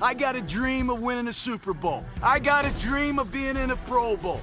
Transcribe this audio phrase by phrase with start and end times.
[0.00, 2.04] I got a dream of winning a Super Bowl.
[2.22, 4.42] I got a dream of being in a Pro Bowl.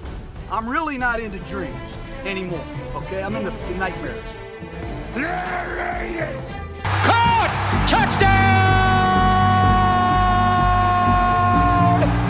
[0.49, 1.77] I'm really not into dreams
[2.25, 3.21] anymore, okay?
[3.21, 4.25] I'm into nightmares.
[5.15, 6.53] Raiders!
[7.03, 7.85] Caught!
[7.87, 8.33] Touchdown!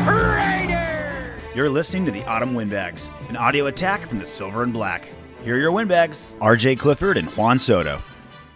[0.05, 1.55] Raiders!
[1.55, 5.07] You're listening to the Autumn Windbags, an audio attack from the Silver and Black.
[5.45, 8.01] Here are your windbags, RJ Clifford and Juan Soto.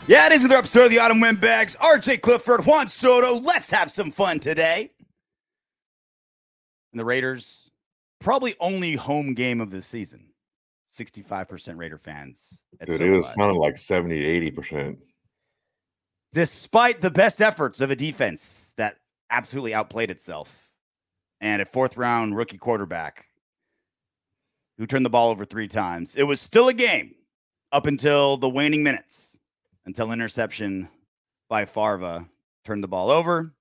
[0.08, 1.76] Yeah, it is another episode of the Autumn Windbags.
[1.76, 3.42] RJ Clifford, Juan Soto.
[3.42, 4.89] Let's have some fun today.
[6.93, 7.70] And the Raiders,
[8.20, 10.30] probably only home game of the season.
[10.89, 12.61] 65% Raider fans.
[12.80, 13.33] It was SoFi.
[13.33, 14.97] sounding like 70, 80%.
[16.32, 18.96] Despite the best efforts of a defense that
[19.30, 20.69] absolutely outplayed itself
[21.42, 23.25] and a fourth round rookie quarterback
[24.78, 27.14] who turned the ball over three times, it was still a game
[27.74, 29.36] up until the waning minutes,
[29.87, 30.87] until interception
[31.50, 32.27] by Farva
[32.66, 33.53] turned the ball over.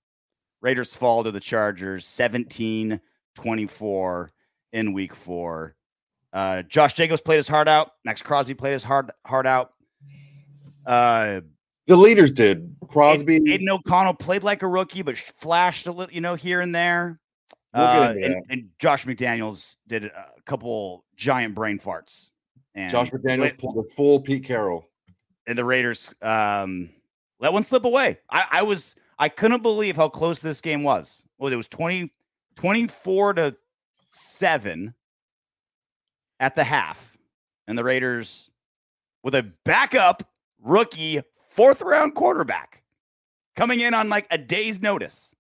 [0.61, 3.01] Raiders fall to the Chargers 17
[3.37, 4.33] 24
[4.73, 5.77] in week four.
[6.33, 7.93] Uh, Josh Jacobs played his heart out.
[8.05, 9.71] Maxx Crosby played his heart, heart out.
[10.85, 11.41] Uh,
[11.87, 12.75] The leaders did.
[12.89, 13.37] Crosby.
[13.37, 17.21] Aidan O'Connell played like a rookie, but flashed a little, you know, here and there.
[17.75, 22.31] We'll Uh, and, and Josh McDaniels did a couple giant brain farts.
[22.75, 23.59] And Josh McDaniels Wait.
[23.59, 24.91] pulled a full Pete Carroll.
[25.47, 26.91] And the Raiders um,
[27.41, 28.19] let one slip away.
[28.31, 31.23] I, I was I couldn't believe how close this game was.
[31.39, 32.11] Well, it was 20,
[32.57, 33.57] 24 to
[34.11, 34.95] seven
[36.41, 37.17] at the half,
[37.67, 38.51] and the Raiders
[39.23, 40.29] with a backup
[40.63, 42.83] rookie fourth round quarterback
[43.55, 45.35] coming in on like a day's notice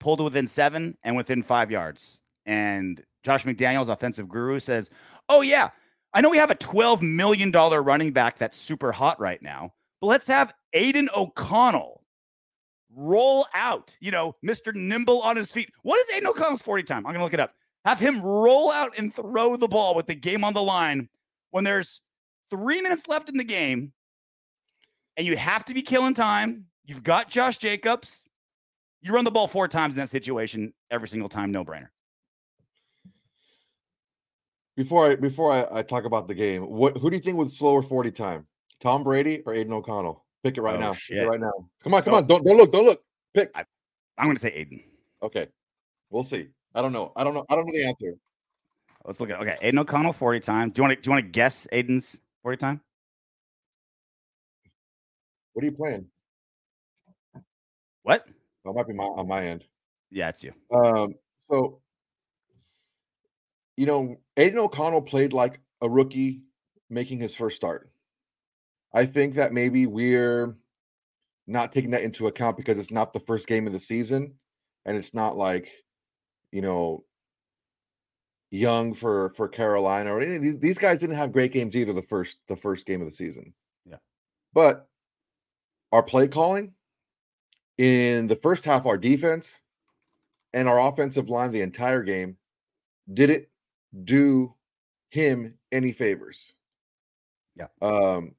[0.00, 2.22] pulled within seven and within five yards.
[2.46, 4.90] And Josh McDaniels, offensive guru, says,
[5.28, 5.70] Oh, yeah,
[6.12, 10.08] I know we have a $12 million running back that's super hot right now, but
[10.08, 12.02] let's have Aidan O'Connell
[12.94, 14.74] roll out, you know, Mr.
[14.74, 15.70] Nimble on his feet.
[15.82, 16.98] What is Aidan O'Connell's 40 time?
[16.98, 17.52] I'm going to look it up.
[17.84, 21.08] Have him roll out and throw the ball with the game on the line
[21.50, 22.02] when there's
[22.50, 23.92] three minutes left in the game
[25.16, 26.66] and you have to be killing time.
[26.84, 28.28] You've got Josh Jacobs.
[29.00, 31.88] You run the ball four times in that situation every single time, no brainer.
[34.80, 37.54] Before I before I, I talk about the game, what who do you think was
[37.54, 38.46] slower 40 time?
[38.80, 40.24] Tom Brady or Aidan O'Connell?
[40.42, 40.92] Pick it right Oh, now.
[40.94, 41.52] Pick it right now.
[41.84, 42.16] Come on, come Go.
[42.16, 42.26] on.
[42.26, 42.72] Don't don't look.
[42.72, 43.02] Don't look.
[43.34, 43.50] Pick.
[43.54, 43.66] I'm
[44.24, 44.80] going to say Aidan.
[45.22, 45.48] Okay.
[46.08, 46.48] We'll see.
[46.74, 47.12] I don't know.
[47.14, 47.44] I don't know.
[47.50, 48.16] I don't know the answer.
[49.04, 49.58] Let's look at okay.
[49.60, 50.70] Aidan O'Connell, 40 time.
[50.70, 52.80] Do you want to do you want to guess Aidan's 40 time?
[55.52, 56.06] What are you playing?
[58.02, 58.24] What?
[58.64, 59.66] That might be my on my end.
[60.10, 60.52] Yeah, it's you.
[60.74, 61.82] Um, so
[63.76, 66.40] you know, Aidan O'Connell played like a rookie
[66.88, 67.90] making his first start.
[68.94, 70.56] I think that maybe we're
[71.46, 74.32] not taking that into account because it's not the first game of the season
[74.86, 75.70] and it's not like,
[76.52, 77.04] you know,
[78.50, 82.00] young for for Carolina or any these, these guys didn't have great games either the
[82.00, 83.52] first the first game of the season.
[83.84, 83.98] Yeah.
[84.54, 84.88] But
[85.92, 86.72] our play calling
[87.76, 89.60] in the first half, our defense
[90.54, 92.38] and our offensive line the entire game
[93.12, 93.46] didn't
[94.04, 94.54] do
[95.10, 96.54] him any favors.
[97.56, 97.68] Yeah.
[97.82, 98.34] Um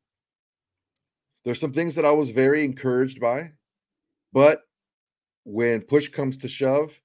[1.43, 3.51] there's some things that I was very encouraged by,
[4.33, 4.63] but
[5.45, 6.99] when push comes to shove,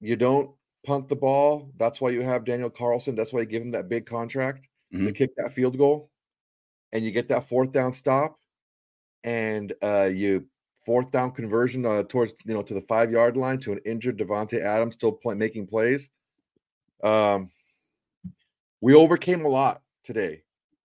[0.00, 0.54] you don't
[0.84, 1.72] punt the ball.
[1.78, 3.14] That's why you have Daniel Carlson.
[3.14, 5.14] That's why you give him that big contract to Mhm.
[5.14, 6.10] kick that field goal,
[6.92, 8.38] and you get that fourth down stop,
[9.24, 13.58] and uh, you fourth down conversion uh, towards you know to the five yard line
[13.60, 16.10] to an injured Davante Adams still play, making plays.
[17.02, 17.50] Um,
[18.80, 20.42] we overcame a lot today.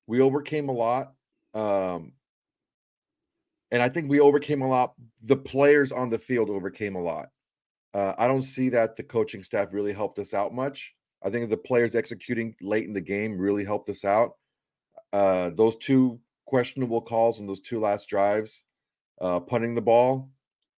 [0.08, 1.14] We overcame a lot.
[1.54, 2.14] Um,
[3.72, 4.94] and I think we overcame a lot.
[5.24, 7.30] The players on the field overcame a lot.
[7.94, 10.96] Uh, I don't see that the coaching staff really helped us out much.
[11.24, 14.32] I think the players executing late in the game really helped us out.
[15.14, 18.64] Uh, those two questionable calls on those two last drives,
[19.20, 20.30] uh, punting the ball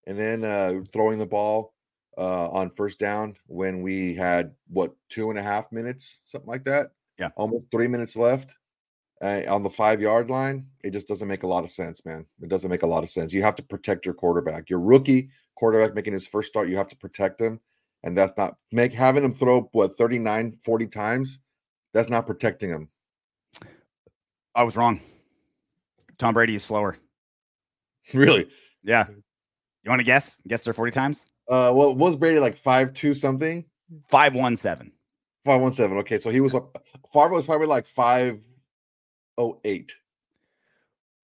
[0.06, 1.73] and then uh, throwing the ball
[2.18, 6.64] uh, on first down when we had what two and a half minutes, something like
[6.66, 6.92] that.
[7.20, 7.30] Yeah.
[7.36, 8.56] almost three minutes left
[9.22, 10.68] uh, on the five yard line.
[10.84, 12.26] It just doesn't make a lot of sense, man.
[12.42, 13.34] It doesn't make a lot of sense.
[13.34, 14.70] You have to protect your quarterback.
[14.70, 17.60] Your rookie quarterback making his first start, you have to protect him.
[18.04, 21.40] And that's not make having him throw what 39, 40 times.
[21.94, 22.90] That's not protecting him.
[24.56, 25.00] I was wrong.
[26.18, 26.98] Tom Brady is slower.
[28.14, 28.50] Really.
[28.84, 29.06] Yeah.
[29.08, 30.42] You want to guess?
[30.48, 31.26] Guess there 40 times?
[31.48, 33.66] Uh well was Brady like five two something?
[34.10, 34.92] 517.
[35.44, 35.98] Five one seven.
[36.00, 36.56] Okay, so he was
[37.12, 38.40] Farva was probably like five
[39.38, 39.92] oh eight.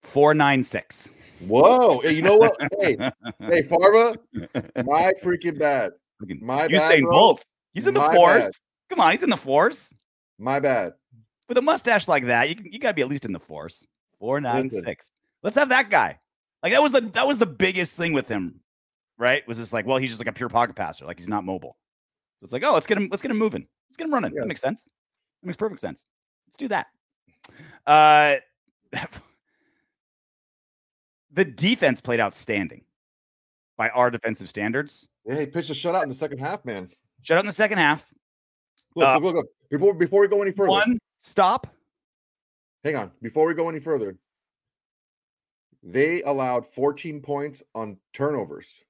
[0.04, 1.10] Four nine six.
[1.48, 2.00] Whoa.
[2.00, 2.54] Hey, you know what?
[2.82, 2.98] hey,
[3.40, 4.18] hey, Farva,
[4.86, 5.94] my freaking bad.
[6.42, 6.72] My bad.
[6.72, 7.12] Usain bro.
[7.12, 7.46] Bolt.
[7.74, 8.42] He's in the My fours.
[8.42, 8.50] bad.
[8.90, 9.94] Come on, he's in the fours.
[10.38, 10.94] My bad.
[11.48, 13.88] With a mustache like that, you you got to be at least in the fours.
[14.20, 14.84] Four nine Listen.
[14.84, 15.12] six.
[15.44, 16.20] Let's have that guy.
[16.62, 18.60] Like that was the that was the biggest thing with him,
[19.20, 19.48] right?
[19.48, 21.78] Was this like, well, he's just like a pure pocket passer, like he's not mobile.
[22.40, 23.68] So it's like, oh, let's get him, let's get him moving.
[23.90, 24.34] Let's get him running.
[24.34, 24.40] Yeah.
[24.42, 24.86] That makes sense.
[25.44, 26.06] That makes perfect sense.
[26.48, 26.88] Let's do that.
[27.86, 28.38] Uh
[31.32, 32.84] the defense played outstanding
[33.78, 35.08] by our defensive standards.
[35.26, 36.90] Yeah, he pitched a shutout in the second half, man.
[37.22, 38.10] Shut out in the second half.
[38.96, 39.48] Look, Uh, look, look, look.
[39.70, 41.68] Before before we go any further, One stop.
[42.84, 43.12] hang on.
[43.22, 44.18] Before we go any further,
[45.84, 48.82] they allowed 14 points on turnovers.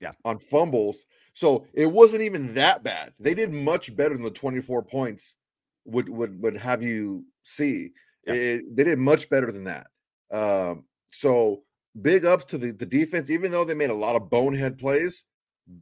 [0.00, 0.12] Yeah.
[0.24, 1.06] On fumbles.
[1.34, 3.12] So it wasn't even that bad.
[3.18, 5.36] They did much better than the 24 points
[5.84, 7.92] would would would have you see.
[8.26, 8.34] Yeah.
[8.34, 9.86] It- they did much better than that.
[10.30, 11.62] Um, so
[12.00, 15.24] big ups to the, the defense, even though they made a lot of bonehead plays.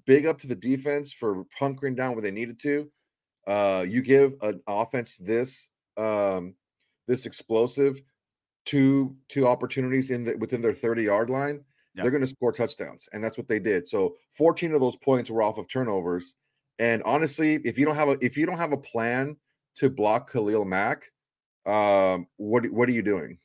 [0.05, 2.91] Big up to the defense for hunkering down where they needed to.
[3.47, 6.55] Uh, you give an offense this um,
[7.07, 8.01] this explosive
[8.65, 11.65] two two opportunities in the, within their 30 yard line,
[11.97, 12.03] Yeah.
[12.03, 13.89] they're going to score touchdowns, and that's what they did.
[13.89, 16.35] So 14 of those points were off of turnovers.
[16.79, 19.37] And honestly, if you don't have a if you don't have a plan
[19.77, 21.11] to block Khalil Mack,
[21.65, 23.39] um, what what are you doing?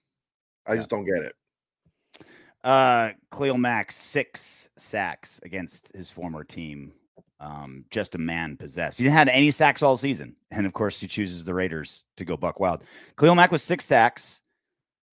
[0.67, 0.77] I Yeah.
[0.77, 1.33] just don't get it.
[2.63, 6.93] Uh, Khalil Mack six sacks against his former team.
[7.39, 8.99] Um, just a man possessed.
[8.99, 12.25] He didn't had any sacks all season, and of course, he chooses the Raiders to
[12.25, 12.83] go buck wild.
[13.17, 14.41] Khalil Mack with six sacks,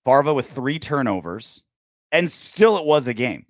[0.05, 1.63] Farva with three turnovers,
[2.13, 3.47] and still it was a game.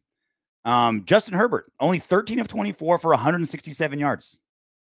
[0.64, 4.38] Um, Justin Herbert only 13 of 24 for 167 yards,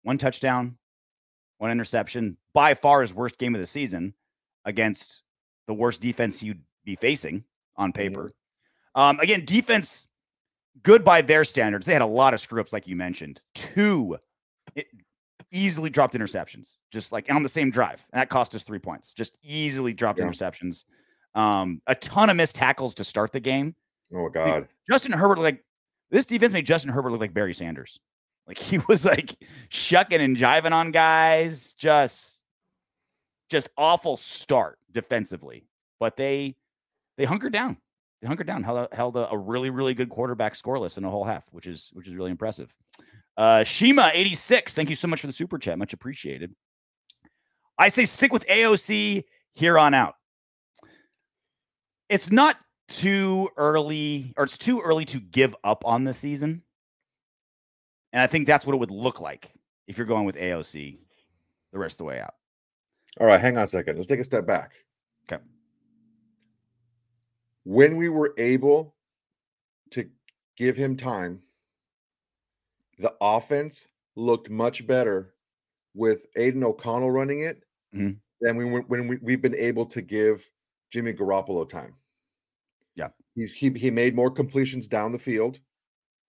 [0.03, 0.77] one touchdown,
[1.59, 2.37] one interception.
[2.55, 4.15] By far his worst game of the season
[4.65, 5.23] against
[5.67, 7.45] the worst defense you'd be facing
[7.77, 8.31] on paper.
[8.95, 10.07] Um, again, defense
[10.83, 11.87] good by their standards.
[11.87, 13.41] They had a lot of screw ups, like you mentioned.
[13.55, 14.17] Two
[14.75, 14.87] it,
[15.53, 18.05] easily dropped interceptions, just like on the same drive.
[18.13, 19.13] And that cost us three points.
[19.13, 20.27] Just easily dropped Yeah.
[20.27, 20.85] interceptions.
[21.39, 23.77] Um, a ton of missed tackles to start the game.
[24.13, 24.67] Oh god.
[24.91, 25.65] Justin Herbert, like
[26.11, 28.01] this defense made Justin Herbert look like Barry Sanders.
[28.49, 29.37] Like he was like
[29.69, 32.43] shucking and jiving on guys, just
[33.51, 35.69] just awful start defensively.
[36.01, 36.57] But they
[37.17, 37.77] they hunkered down.
[38.21, 41.11] They hunkered down, held a, held a, a really really good quarterback scoreless in a
[41.11, 42.75] whole half, which is which is really impressive.
[43.37, 46.53] Uh Shima 86, thank you so much for the super chat, much appreciated.
[47.79, 49.23] I say stick with AOC
[49.55, 50.17] here on out.
[52.09, 52.59] It's not
[52.89, 56.63] too early, or it's too early to give up on the season.
[58.13, 59.53] And I think that's what it would look like
[59.87, 60.99] if you're going with AOC
[61.73, 62.35] the rest of the way out.
[63.21, 63.97] All right, hang on a second.
[63.97, 64.73] Let's take a step back.
[65.31, 65.43] Okay.
[67.65, 68.95] When we were able
[69.91, 70.09] to
[70.57, 71.43] give him time,
[72.99, 75.35] the offense looked much better
[75.95, 77.63] with Aidan O'Connell running it
[77.95, 78.19] Mhm.
[78.41, 80.49] than we when we, we've been able to give
[80.93, 81.95] Jimmy Garoppolo time.
[82.97, 83.09] Yeah.
[83.35, 85.61] He's, he he made more completions down the field.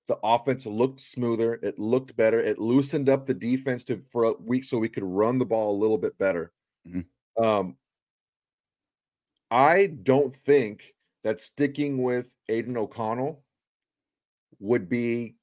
[0.08, 1.60] The offense looked smoother.
[1.62, 2.40] It looked better.
[2.40, 5.76] It loosened up the defense to for a week so we could run the ball
[5.76, 6.52] a little bit better.
[6.88, 7.06] Mhm.
[7.40, 7.78] Um,
[9.52, 13.44] I don't think that sticking with Aidan O'Connell
[14.60, 15.36] would be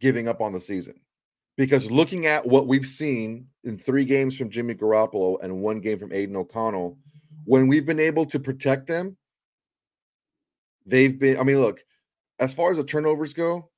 [0.00, 1.00] giving up on the season
[1.56, 5.98] because looking at what we've seen in three games from Jimmy Garoppolo and one game
[5.98, 6.98] from Aiden O'Connell,
[7.44, 9.16] when we've been able to protect them,
[10.86, 11.38] they've been.
[11.38, 11.80] I mean, look,
[12.38, 13.70] as far as the turnovers go,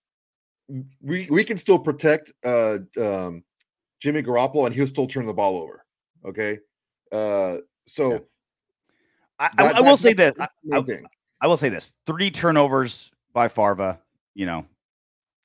[1.02, 3.44] we we can still protect uh um
[4.00, 5.84] Jimmy Garoppolo and he'll still turn the ball over.
[6.24, 6.58] Okay.
[7.12, 7.56] Uh
[7.86, 8.18] so Yeah.
[9.38, 10.34] I, I- that- I will say this.
[10.38, 10.78] I, I-
[11.40, 14.00] I will say this: three turnovers by Farva.
[14.34, 14.64] You know,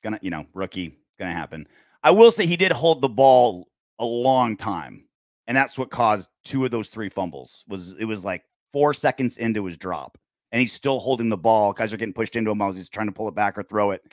[0.04, 1.68] gonna you know rookie gonna happen.
[2.02, 3.68] I will say he did hold the ball
[4.00, 5.04] a long time,
[5.50, 7.66] and that's what caused two of those three fumbles.
[7.68, 10.18] Was it was like four seconds into his drop,
[10.52, 11.74] and he's still holding the ball.
[11.74, 13.92] Guys are getting pushed into him while he's trying to pull it back or throw
[13.92, 14.04] it.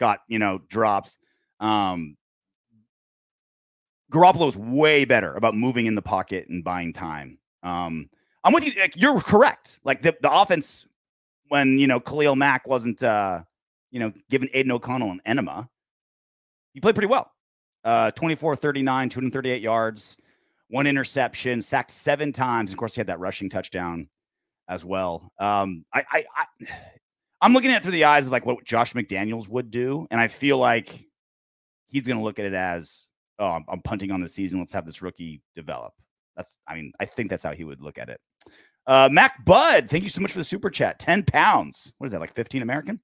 [0.00, 1.16] Got you know drops.
[1.60, 2.16] Um,
[4.12, 7.38] Garoppolo is way better about moving in the pocket and buying time.
[7.62, 8.10] Um,
[8.42, 8.72] I'm with you.
[8.78, 9.78] Like, you're correct.
[9.84, 10.86] Like the, the offense,
[11.48, 13.44] when you know Khalil Mack wasn't, uh,
[13.92, 15.68] you know, giving Aidan O'Connell an enema,
[16.72, 17.30] he played pretty well.
[17.84, 20.16] Uh, 24 39, 238 yards,
[20.68, 22.72] one interception, sacked seven times.
[22.72, 24.08] Of course, he had that rushing touchdown
[24.68, 25.30] as well.
[25.38, 26.66] Um, I, I, I,
[27.40, 30.20] I'm looking at it through the eyes of like what Josh McDaniels would do, and
[30.20, 31.06] I feel like
[31.86, 34.58] he's going to look at it as, oh, I'm, I'm punting on the season.
[34.58, 35.92] Let's have this rookie develop.
[36.36, 38.20] That's, I mean, I think that's how he would look at it.
[38.86, 40.98] Uh, Mac Bud, thank you so much for the super chat.
[40.98, 41.92] 10 pounds.
[41.98, 43.00] What is that, like 15 American?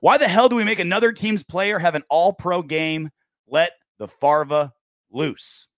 [0.00, 3.10] Why the hell do we make another team's player have an all pro game?
[3.48, 4.72] Let the Farva
[5.10, 5.68] loose.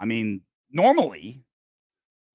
[0.00, 1.42] I mean, normally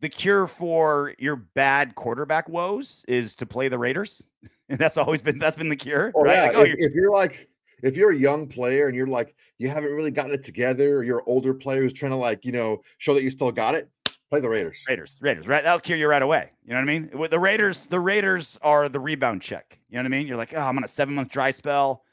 [0.01, 4.25] the cure for your bad quarterback woes is to play the Raiders.
[4.70, 6.12] And that's always been that's been the cure.
[6.15, 6.34] Oh, right?
[6.36, 6.43] yeah.
[6.43, 7.50] Like, oh, if, you're- if you're like,
[7.84, 11.03] if you're a young player and you're like, you haven't really gotten it together, or
[11.03, 13.75] you're an older player who's trying to like, you know, show that you still got
[13.75, 13.89] it,
[14.29, 14.82] play the Raiders.
[14.88, 15.63] Raiders, Raiders, right?
[15.63, 16.51] That'll cure you right away.
[16.63, 17.10] You know what I mean?
[17.13, 19.77] With the Raiders, the Raiders are the rebound check.
[19.89, 20.27] You know what I mean?
[20.27, 22.03] You're like, oh, I'm on a seven month dry spell.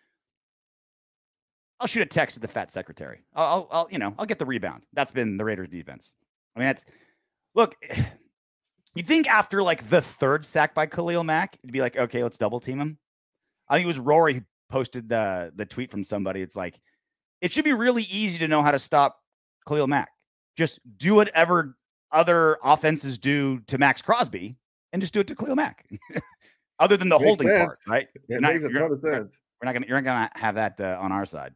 [1.81, 3.25] I'll shoot a text to the fat secretary.
[3.35, 4.83] I'll, I'll, you know, I'll get the rebound.
[4.93, 6.15] That's been the Raiders defense.
[6.55, 6.85] I mean, that's
[7.55, 7.75] look.
[8.95, 12.37] You'd think after like the third sack by Khalil Mack, it'd be like, okay, let's
[12.37, 12.99] double team him.
[13.69, 16.43] I think it was Rory who posted the the tweet from somebody.
[16.43, 16.79] It's like,
[17.41, 19.19] it should be really easy to know how to stop
[19.69, 20.11] Khalil Mack.
[20.57, 21.77] Just do whatever
[22.11, 24.59] other offenses do to Maxx Crosby
[24.93, 25.87] and just do it to Khalil Mack.
[26.81, 28.09] Other than the Makes holding part, right?
[28.15, 29.39] It You're not- a ton of sense.
[29.61, 31.55] We're not gonna you're not gonna have that uh, on our side.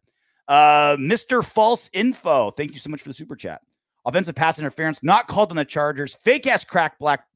[0.49, 1.45] Uh, Mr.
[1.45, 3.63] False Info, thank you so much for the super chat.
[4.07, 6.15] Offensive pass interference not called on the Chargers.
[6.15, 7.27] Fake ass crack black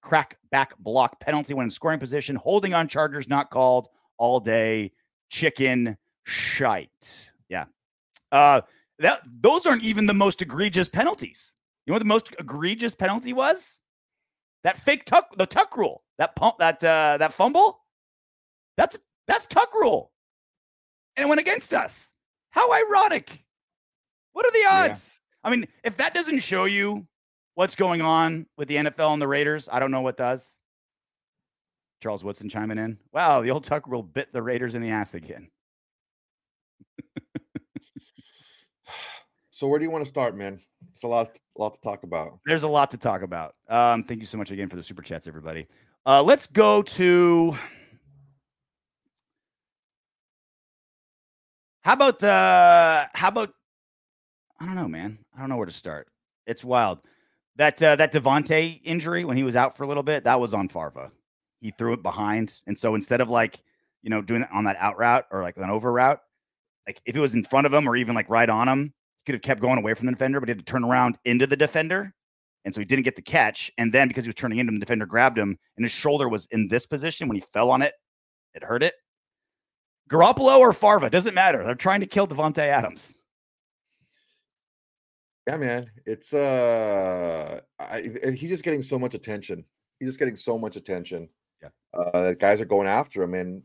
[0.00, 2.36] crack back block penalty when in scoring position.
[2.36, 4.92] Holding on Chargers not called all day.
[5.30, 7.30] Chicken shite.
[7.48, 7.64] Yeah.
[8.30, 8.60] Uh,
[9.00, 11.54] that those aren't even the most egregious penalties.
[11.84, 13.80] You know what the most egregious penalty was?
[14.62, 17.80] That fake tuck, the tuck rule, that pump, that uh, that fumble.
[18.76, 20.12] That's that's tuck rule,
[21.16, 22.13] and it went against us.
[22.54, 23.44] How ironic!
[24.32, 24.90] What are the Yeah.
[24.92, 25.20] odds?
[25.42, 27.04] I mean, if that doesn't show you
[27.54, 30.56] what's going on with the NFL and the Raiders, I don't know what does.
[32.00, 32.98] Charles Woodson chiming in.
[33.12, 35.50] Wow, the old tuck rule bit the Raiders in the ass again.
[39.50, 40.60] So where do you want to start, man?
[40.94, 42.38] It's a lot, a lot to talk about.
[42.44, 43.54] There's a lot to talk about.
[43.68, 45.66] Um, thank you so much again for the super chats, everybody.
[46.06, 47.56] Uh, let's go to.
[51.84, 53.08] How about the?
[53.12, 53.52] How about?
[54.58, 55.18] I don't know, man.
[55.36, 56.08] I don't know where to start.
[56.46, 57.00] It's wild.
[57.56, 60.54] That uh, that Davante injury when he was out for a little bit, that was
[60.54, 61.12] on Farva.
[61.60, 63.60] He threw it behind, and so instead of like
[64.02, 66.20] you know doing it on that out route or like an over route,
[66.86, 69.26] like if it was in front of him or even like right on him, he
[69.26, 71.46] could have kept going away from the defender, but he had to turn around into
[71.46, 72.14] the defender.
[72.64, 73.70] And so he didn't get the catch.
[73.76, 76.30] And then because he was turning into him, the defender grabbed him and his shoulder
[76.30, 77.92] was in this position when he fell on it.
[78.54, 78.94] It hurt it.
[80.10, 81.64] Garoppolo or Farva, doesn't matter.
[81.64, 83.14] They're trying to kill Davante Adams.
[85.46, 85.90] Yeah, man.
[86.06, 89.64] It's uh, I, he's just getting so much attention.
[89.98, 91.28] He's just getting so much attention.
[91.62, 91.68] Yeah.
[91.98, 93.62] uh, guys are going after him, and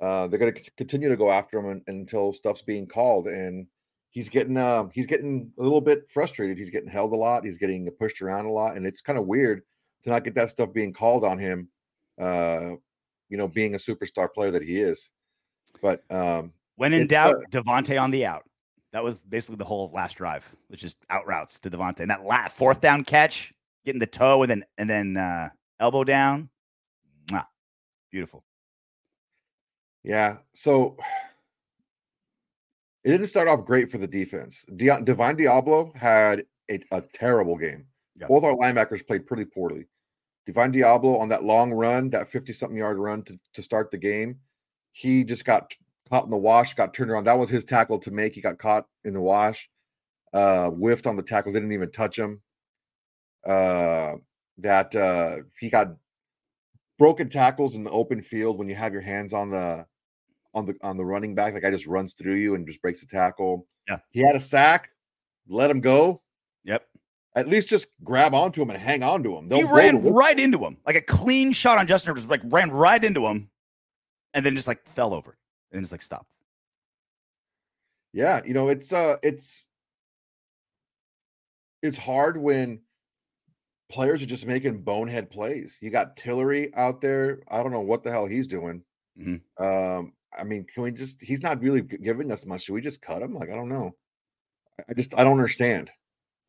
[0.00, 3.28] uh, they're going to continue to go after him un- until stuff's being called.
[3.28, 3.66] And
[4.10, 6.58] he's getting, uh, he's getting a little bit frustrated.
[6.58, 7.44] He's getting held a lot.
[7.44, 9.62] He's getting pushed around a lot, and it's kind of weird
[10.04, 11.68] to not get that stuff being called on him.
[12.20, 12.70] Uh,
[13.28, 15.10] you know, being a superstar player that he is.
[15.80, 18.44] But um, When in doubt, uh, Davante on the out.
[18.92, 22.00] That was basically the whole last drive, which is out routes to Davante.
[22.00, 23.52] And that la- fourth down catch,
[23.86, 25.48] getting the toe and then and then uh,
[25.80, 26.50] elbow down.
[27.28, 27.46] Mwah.
[28.10, 28.44] Beautiful.
[30.04, 30.38] Yeah.
[30.52, 30.98] So
[33.04, 34.64] it didn't start off great for the defense.
[34.76, 37.86] Di- Divine Deablo had a, a terrible game.
[38.16, 38.26] Yeah.
[38.26, 39.86] Both our linebackers played pretty poorly.
[40.46, 43.98] Divine Deablo on that long run, that 50 something yard run to, to start the
[43.98, 44.38] game,
[44.92, 45.74] he just got
[46.08, 47.24] caught in the wash, got turned around.
[47.24, 48.34] That was his tackle to make.
[48.34, 49.68] He got caught in the wash,
[50.32, 52.42] uh, whiffed on the tackle, didn't even touch him.
[53.46, 54.14] Uh,
[54.58, 55.88] that uh, he got
[56.98, 59.84] broken tackles in the open field when you have your hands on the
[60.54, 61.54] on the on the running back.
[61.54, 63.66] The guy just runs through you and just breaks the tackle.
[63.88, 63.98] Yeah.
[64.10, 64.90] He had a sack,
[65.48, 66.22] let him go.
[66.64, 66.86] Yep.
[67.34, 69.44] At least just grab onto him and hang on to him.
[69.44, 72.42] he Don't go ran right into him, like a clean shot on Justin just like
[72.44, 73.48] ran right into him,
[74.34, 75.30] and then just like fell over,
[75.70, 76.30] and then just like stopped.
[78.12, 79.68] Yeah, you know, it's uh it's
[81.82, 82.80] it's hard when
[83.90, 85.78] players are just making bonehead plays.
[85.82, 87.40] You got Tillery out there.
[87.50, 88.82] I don't know what the hell he's doing.
[89.18, 89.40] Mhm.
[89.58, 92.62] Um, I mean, can we just he's not really giving us much.
[92.62, 93.34] Should we just cut him?
[93.34, 93.96] Like, I don't know.
[94.78, 95.90] I- I just I don't understand.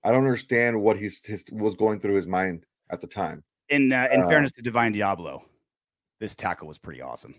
[0.04, 3.44] I don't understand what he's his was going through his mind at the time.
[3.70, 5.46] In uh, in Uh, fairness to Divine Deablo,
[6.20, 7.36] this tackle was pretty awesome.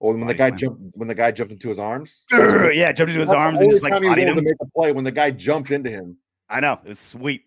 [0.00, 0.58] Or when the guy slam.
[0.58, 2.24] jumped when the guy jumped into his arms.
[2.32, 4.36] yeah, jumped into his That's arms and just like he bodied him.
[4.36, 6.18] to make a play when the guy jumped into him.
[6.48, 7.42] I know it's sweet.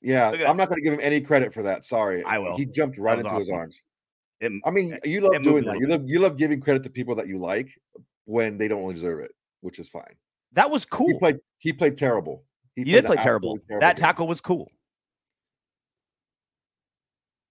[0.00, 1.84] Yeah, I'm not going to give him any credit for that.
[1.84, 2.56] Sorry, I will.
[2.56, 3.80] He jumped right into his arms.
[4.40, 5.78] It, I mean, you love doing that.
[5.80, 7.70] You love you love giving credit to people that you like
[8.26, 10.14] when they don't deserve it, which is fine.
[10.52, 11.08] that was cool.
[11.08, 12.44] He played he played terrible.
[12.76, 13.54] He played did play terrible.
[13.56, 14.00] absolutely That game.
[14.00, 14.70] tackle was cool.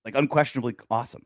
[0.06, 1.24] like unquestionably awesome.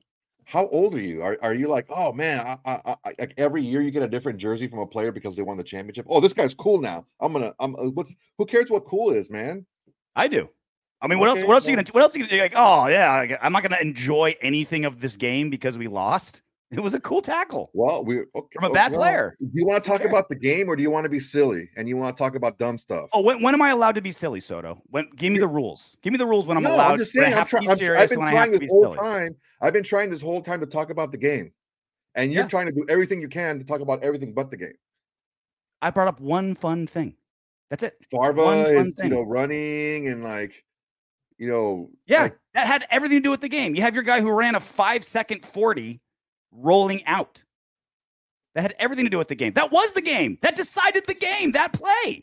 [0.52, 1.24] How old are you?
[1.24, 4.08] Are, are you like, oh man, I, I, I, like every year you get a
[4.08, 6.06] different jersey from a player because they won the championship?
[6.10, 7.06] Oh, this guy's cool now.
[7.22, 9.66] I'm gonna, I'm uh, what's who cares what cool is, man?
[10.14, 10.50] I do.
[11.02, 11.42] I mean, what else?
[11.46, 11.88] What else are you gonna?
[11.94, 12.42] What else are you gonna do?
[12.42, 16.42] Like, oh yeah, I'm not gonna enjoy anything of this game because we lost.
[16.72, 17.70] It was a cool tackle.
[17.74, 19.36] Well, we okay, From a bad well, player.
[19.42, 20.08] Do you want to talk care?
[20.10, 22.36] about the game or do you want to be silly and you want to talk
[22.36, 23.10] about dumb stuff?
[23.12, 24.82] Oh, when, when am I allowed to be silly, Soto?
[24.90, 25.98] When give me the rules.
[26.02, 26.94] Give me the rules when I'm no, allowed.
[26.94, 27.34] I'm just saying.
[27.34, 27.70] I'm trying.
[27.70, 28.98] I've been when I have trying to this be whole silly.
[28.98, 29.36] time.
[29.62, 31.52] I've been trying this whole time to talk about the game,
[32.16, 32.48] and you're Yeah.
[32.48, 34.74] trying to do everything you can to talk about everything but the game.
[35.82, 37.16] I brought up one fun thing.
[37.70, 37.96] That's it.
[38.10, 39.10] Farva is, thing.
[39.10, 40.64] you know, running and like,
[41.38, 43.76] you know, Yeah, like, that had everything to do with the game.
[43.76, 46.00] You have your guy who ran a five second 40
[46.52, 47.44] rolling out.
[48.56, 49.54] That had everything to do with the game.
[49.54, 50.38] That was the game.
[50.42, 51.54] That decided the game.
[51.54, 52.22] That play.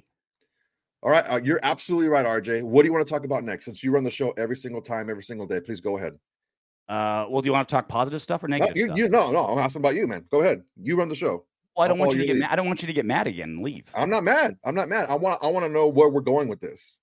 [1.03, 2.63] all right, uh, you're absolutely right, RJ.
[2.63, 3.65] What do you want to talk about next?
[3.65, 6.15] Since you run the show every single time, every single day, please go ahead.
[6.89, 8.99] Uh, well, do you want to talk positive stuff or No, negative you, stuff?
[8.99, 10.25] you, no, no, I'm asking about you, man.
[10.31, 10.63] Go ahead.
[10.81, 11.45] You run the show.
[11.77, 12.41] well, I I'll don't want you to get lead.
[12.41, 12.51] mad.
[12.53, 13.85] I don't want you to get mad again and leave.
[13.95, 14.57] I'm not mad.
[14.65, 15.09] I'm not mad.
[15.09, 15.43] I want.
[15.43, 16.99] I want to know where we're going with this.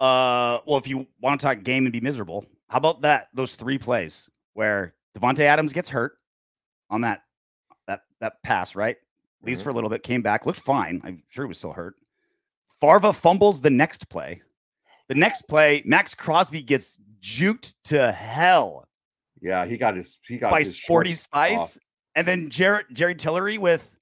[0.00, 3.28] Uh, well, if you want to talk game and be miserable, how about that?
[3.32, 6.18] Those three plays where Davante Adams gets hurt
[6.90, 7.22] on that
[7.86, 8.96] that that pass, right?
[9.42, 9.64] Leaves Mhm.
[9.64, 11.00] for a little bit, came back, looked fine.
[11.04, 11.94] I'm sure he was still hurt.
[12.80, 14.42] Farva fumbles the next play.
[15.08, 18.88] The next play, Maxx Crosby gets juked to hell
[19.40, 20.18] Yeah, he got his.
[20.26, 21.78] He got by his Sporty Spice, off.
[22.14, 23.94] and then Jared Jerry Tillery with.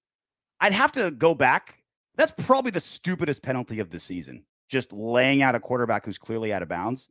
[0.61, 1.83] I'd have to go back.
[2.17, 4.45] That's probably the stupidest penalty of the season.
[4.69, 7.11] Just laying out a quarterback who's clearly out of bounds.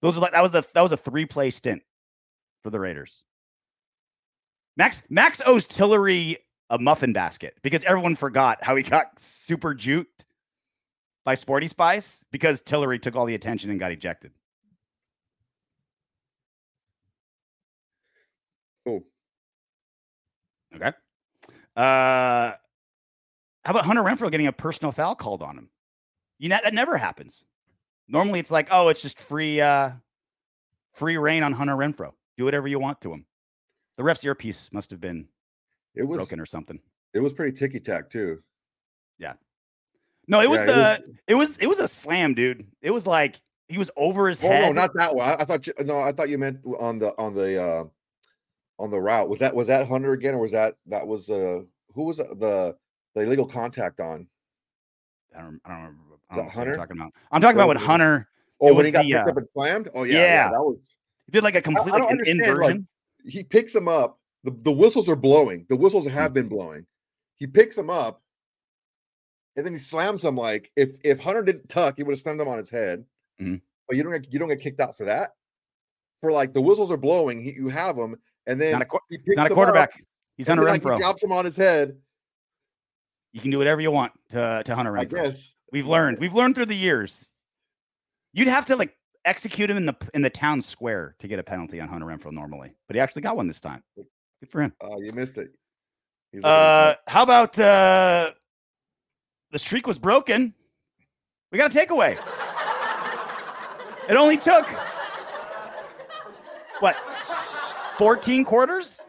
[0.00, 1.82] Those are like that was the that was a three play stint
[2.62, 3.24] for the Raiders.
[4.76, 6.38] Max Max owes Tillery
[6.70, 10.24] a muffin basket because everyone forgot how he got super juked
[11.24, 14.32] by Sporty Spice because Tillery took all the attention and got ejected.
[18.86, 19.02] Cool.
[20.74, 20.92] Okay.
[21.76, 22.52] Uh,
[23.64, 25.70] how about Hunter Renfrow getting a personal foul called on him?
[26.38, 27.44] You know that never happens.
[28.08, 29.92] Normally, it's like, oh, it's just free, uh,
[30.92, 32.12] free reign on Hunter Renfrow.
[32.36, 33.24] Do whatever you want to him.
[33.96, 35.26] The ref's earpiece must have been
[35.94, 36.16] It was.
[36.18, 36.80] broken or something.
[37.12, 38.38] It was pretty ticky tack too.
[39.18, 39.34] Yeah.
[40.26, 42.66] No, it was Yeah, the it was it was a slam, dude.
[42.82, 44.62] It was like he was over his Oh head.
[44.62, 45.28] no, not that one.
[45.28, 45.66] I, I thought.
[45.66, 47.84] You, no, I thought you meant on the on the uh
[48.78, 49.28] on the route.
[49.28, 51.60] Was that was that Hunter again, or was that that was uh
[51.94, 52.74] who was the
[53.14, 54.26] the illegal contact on?
[55.36, 56.00] I don't, I don't remember.
[56.30, 56.72] I don't Hunter?
[56.72, 57.12] I'm talking about.
[57.30, 58.28] I'm talking about when Hunter
[58.60, 59.88] Oh, when was he got the, picked uh, up and slammed.
[59.94, 60.50] Oh yeah, yeah, yeah.
[60.50, 60.78] that was.
[61.30, 62.88] did like a complete like understand, like, inversion.
[63.24, 64.18] He picks him up.
[64.44, 65.66] The, the whistles are blowing.
[65.68, 66.86] The whistles have been blowing.
[67.36, 68.22] He picks him up,
[69.56, 70.36] and then he slams him.
[70.36, 73.04] Like if if Hunter didn't tuck, he would have slammed him on his head.
[73.40, 73.60] Mhm.
[73.88, 75.32] But you don't get, you don't get kicked out for that.
[76.20, 79.18] For like the whistles are blowing, he, you have him, and then not a, he
[79.24, 80.02] he's not a him up, quarterback.
[80.36, 80.94] He's Hunter then, like, Renfrow.
[80.96, 81.96] He drops him on his head.
[83.32, 85.24] You can do whatever you want to to Hunter I Renfrow.
[85.24, 85.54] guess.
[85.72, 86.18] We've learned.
[86.18, 87.30] We've learned through the years.
[88.32, 91.42] You'd have to like execute him in the in the town square to get a
[91.42, 93.82] penalty on Hunter Renfrow normally, but he actually got one this time.
[93.96, 94.06] Good
[94.50, 94.72] for him.
[94.80, 95.50] Oh, you missed it.
[96.42, 98.32] Uh, how about uh,
[99.52, 100.52] the streak was broken?
[101.52, 102.18] We got a takeaway.
[104.08, 104.68] it only took
[106.80, 106.96] what,
[107.96, 109.00] fourteen quarters?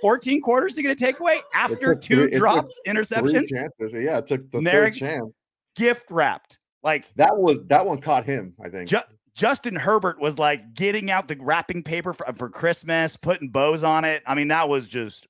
[0.00, 3.92] Fourteen quarters to get a takeaway after two three- dropped interceptions, chances.
[3.94, 5.32] Yeah, it took the Merrick- third chance.
[5.76, 6.58] gift wrapped.
[6.82, 8.54] Like That was that one caught him.
[8.62, 8.88] I think.
[8.88, 8.98] Ju-
[9.34, 14.04] Justin Herbert was like getting out the wrapping paper for, for Christmas, putting bows on
[14.04, 14.22] it.
[14.26, 15.26] I mean, that was just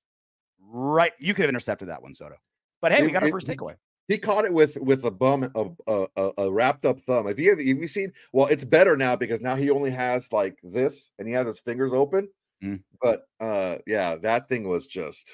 [0.71, 1.13] right.
[1.19, 2.37] You could have intercepted that one, Soto.
[2.81, 3.77] But hey, we got our it- first takeaway.
[4.07, 7.27] He caught it with with a bum a, a, a, a wrapped up thumb.
[7.27, 8.11] Have you have you seen?
[8.33, 11.59] Well, it's better now because now he only has like this and he has his
[11.59, 12.27] fingers open.
[12.65, 12.81] Mm.
[13.03, 15.31] But uh yeah, that thing was just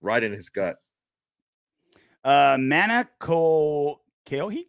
[0.00, 0.76] right in his gut.
[2.22, 4.66] Uh, Mana Ko Keohi.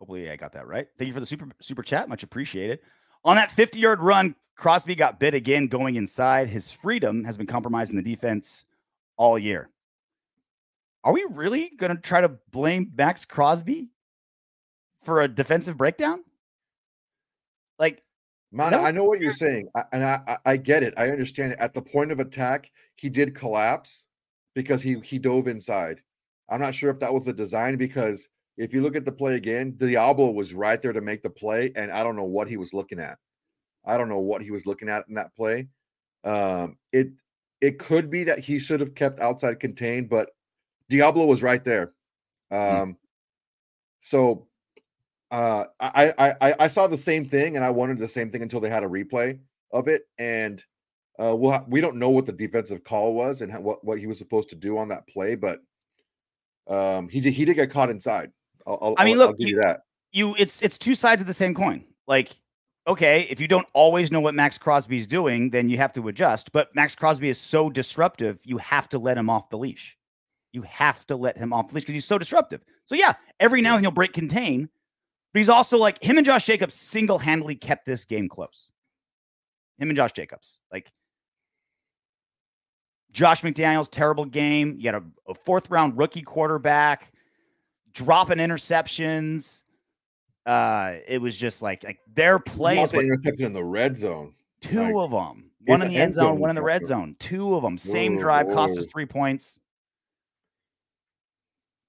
[0.00, 0.88] Hopefully, I got that right.
[0.98, 2.80] Thank you for the super super chat, much appreciated.
[3.24, 6.48] On that 50 yard run, Crosby got bit again going inside.
[6.48, 8.64] His freedom has been compromised in the defense
[9.18, 9.68] all year.
[11.04, 13.88] Are we really going to try to blame Maxx Crosby
[15.02, 16.24] for a defensive breakdown?
[17.78, 18.02] Like,
[18.52, 20.92] Man, I know what you're saying, I- and I, I I get it.
[20.96, 21.58] I understand it.
[21.60, 24.06] At the point of attack, he did collapse
[24.54, 26.00] because he he dove inside.
[26.48, 28.28] I'm not sure if that was the design because
[28.60, 31.72] if you look at the play again, Deablo was right there to make the play,
[31.76, 33.16] and I don't know what he was looking at.
[33.86, 35.68] I don't know what he was looking at in that play.
[36.24, 37.08] Um, it
[37.62, 40.30] it could be that he should have kept outside contained, but
[40.90, 41.94] Deablo was right there.
[42.50, 42.98] Um,
[44.00, 44.46] so
[45.30, 48.60] uh, I, I I saw the same thing, and I wanted the same thing until
[48.60, 49.38] they had a replay.
[49.72, 50.62] of it, and
[51.18, 53.98] uh, we'll ha- we don't know what the defensive call was and how, what what
[53.98, 55.60] he was supposed to do on that play, but
[56.68, 58.32] um, he did he did get caught inside.
[58.66, 59.82] I'll, I'll, I mean, look, I'll give you- you that.
[60.12, 61.84] you it's it's two sides of the same coin.
[62.06, 62.30] Like,
[62.86, 66.52] okay, if you don't always know what Maxx Crosby's doing, then you have to adjust.
[66.52, 69.96] But Maxx Crosby is so disruptive, you have to let him off the leash.
[70.52, 72.62] You have to let him off the leash because he's so disruptive.
[72.86, 74.68] So yeah, every now and then he'll break contain,
[75.32, 78.72] but he's also like him and Josh Jacobs single-handedly kept this game close.
[79.78, 80.58] Him and Josh Jacobs.
[80.72, 80.90] Like
[83.12, 84.76] Josh McDaniels, terrible game.
[84.78, 87.12] You got a, a fourth round rookie quarterback
[87.92, 89.62] dropping interceptions.
[90.46, 94.34] Uh, it was just like like their He plays were interception in the red zone.
[94.60, 95.50] two like, of them.
[95.66, 97.16] One in the the end zone, zone one in the red zone.
[97.18, 97.76] Two of them.
[97.76, 99.58] Same Whoa, drive cost us three points.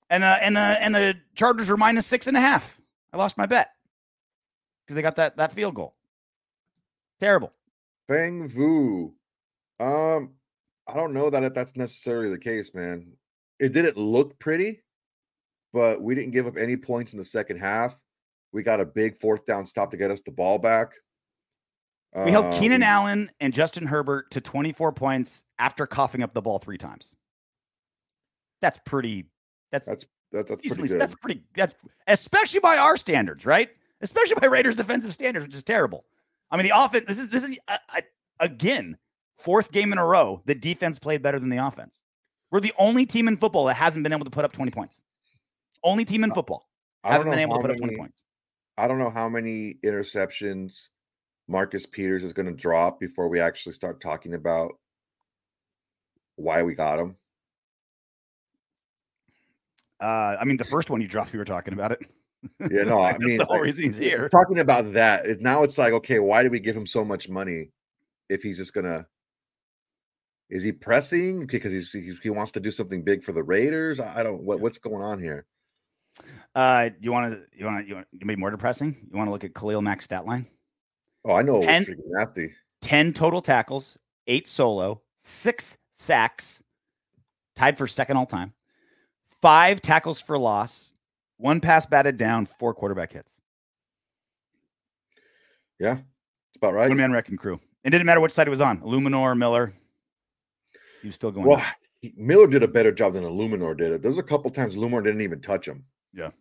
[0.10, 2.80] And the and the and the Chargers were minus six and a half.
[3.14, 3.70] I lost my bet
[4.84, 5.96] because they got that that field goal.
[7.20, 7.54] Terrible.
[8.10, 9.14] Feng Vu.
[9.80, 10.32] Um,
[10.88, 13.14] I don't know that that's necessarily the case, man.
[13.60, 14.82] It didn't look pretty,
[15.74, 18.00] but we didn't give up any points in the second half.
[18.54, 20.94] We got a big fourth down stop to get us the ball back.
[22.14, 26.42] We held Keenan Um, Allen and Justin Herbert to 24 points after coughing up the
[26.42, 27.16] ball three times.
[28.62, 29.28] That's pretty.
[29.72, 31.02] That's That's that, that's decently- pretty good.
[31.02, 31.44] that's pretty.
[31.56, 31.76] That's
[32.08, 33.70] especially by our standards, right?
[34.02, 36.06] Especially by Raiders defensive standards, which is terrible.
[36.50, 37.06] I mean, the offense.
[37.08, 38.02] This is this is uh, uh,
[38.42, 38.98] again
[39.38, 40.42] fourth game in a row.
[40.46, 42.04] The defense played better than the offense.
[42.52, 45.00] We're the only team in football that hasn't been able to put up 20 points.
[45.84, 46.68] Only team in football
[47.04, 48.24] I don't haven't know been able to how put up 20 many- points.
[48.78, 50.88] I don't know how many interceptions
[51.48, 54.72] Marcus Peters is going to drop before we actually start talking about
[56.36, 57.16] why we got him.
[60.00, 62.00] Uh, I mean, the first one you dropped, we were talking about it.
[62.72, 64.30] Yeah, no, I mean, the whole reason he's here.
[64.30, 67.30] talking about that, it, now it's like, okay, why did we give him so much
[67.30, 67.70] money
[68.30, 69.06] if he's just gonna?
[70.50, 74.00] Is he pressing because he's, he's he wants to do something big for the Raiders?
[74.00, 75.46] I I don't what what's going on here.
[76.54, 79.08] Uh, you want to you want you want to be more depressing?
[79.10, 80.46] You want to look at Khalil Mack's stat line?
[81.26, 82.54] Oh, I know it was And- freaking nasty.
[82.82, 83.96] 10 total tackles,
[84.26, 86.64] eight solo, six sacks,
[87.56, 88.54] tied for second all time,
[89.42, 90.92] five tackles for loss,
[91.38, 93.40] one pass batted down, four quarterback hits.
[95.80, 96.88] Yeah, it's about right.
[96.90, 97.60] One man wrecking crew.
[97.84, 99.74] It didn't matter which side it was on, Eluemunor, Miller.
[101.02, 101.48] He was still going.
[101.48, 101.64] Well.
[102.18, 104.02] Miller did a better job than Eluemunor did it.
[104.02, 105.86] There's a couple times Eluemunor didn't even touch him.
[106.14, 106.32] Yeah.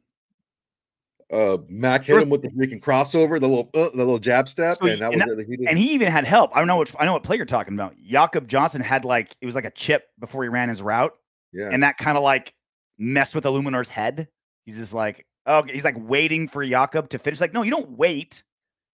[1.33, 4.48] Uh, Mac hit First- him with the freaking crossover, the little uh, the little jab
[4.48, 5.46] step, So and that and was it.
[5.48, 6.50] He and he even had help.
[6.56, 7.94] I don't know what I know what play you're talking about.
[8.04, 11.12] Jakob Johnson had like it was like a chip before he ran his route.
[11.52, 12.52] yeah, and that kind of like
[12.98, 14.26] messed with Eluemunor's head.
[14.66, 17.40] He's just like, oh, he's like waiting for Jakob to finish.
[17.40, 18.42] Like, no, you don't wait.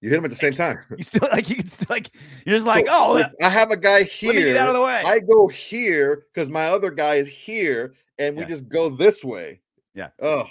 [0.02, 0.78] you hit him at the same time.
[0.94, 2.10] You still like you can still like
[2.44, 4.44] you're just like, So, oh, like, I have a guy let me here.
[4.52, 5.02] get out of the way.
[5.06, 8.48] I go here because my other guy is here, and we Yeah.
[8.48, 9.62] just go this way.
[9.94, 10.10] Yeah.
[10.20, 10.44] Oh,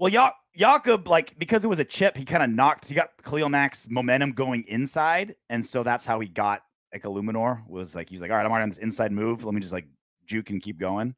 [0.00, 2.88] well, ja- Jakob like because it was a chip, he kind of knocked.
[2.88, 7.62] He got Khalil Mack's momentum going inside, and so that's how he got like Eluemunor
[7.68, 9.44] was like he's like, all right, I'm already on this inside move.
[9.44, 9.86] Let me just like
[10.26, 11.14] juke and keep going.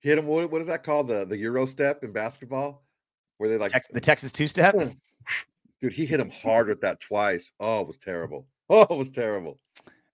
[0.00, 0.26] hit him.
[0.26, 1.08] What, what is that called?
[1.08, 2.84] The the Euro step in basketball,
[3.38, 4.74] where they like, Tex- the Texas two step.
[5.80, 7.52] dude, he hit him hard with that twice.
[7.60, 8.46] Oh, it was terrible.
[8.70, 9.58] Oh, it was terrible.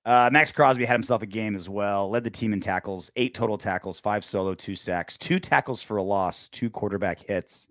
[0.05, 2.11] Uh, Maxx Crosby had himself a game as well.
[2.11, 5.97] Led the team in tackles, eight total tackles, five solo, two sacks, two tackles for
[5.97, 7.69] a loss, two quarterback hits.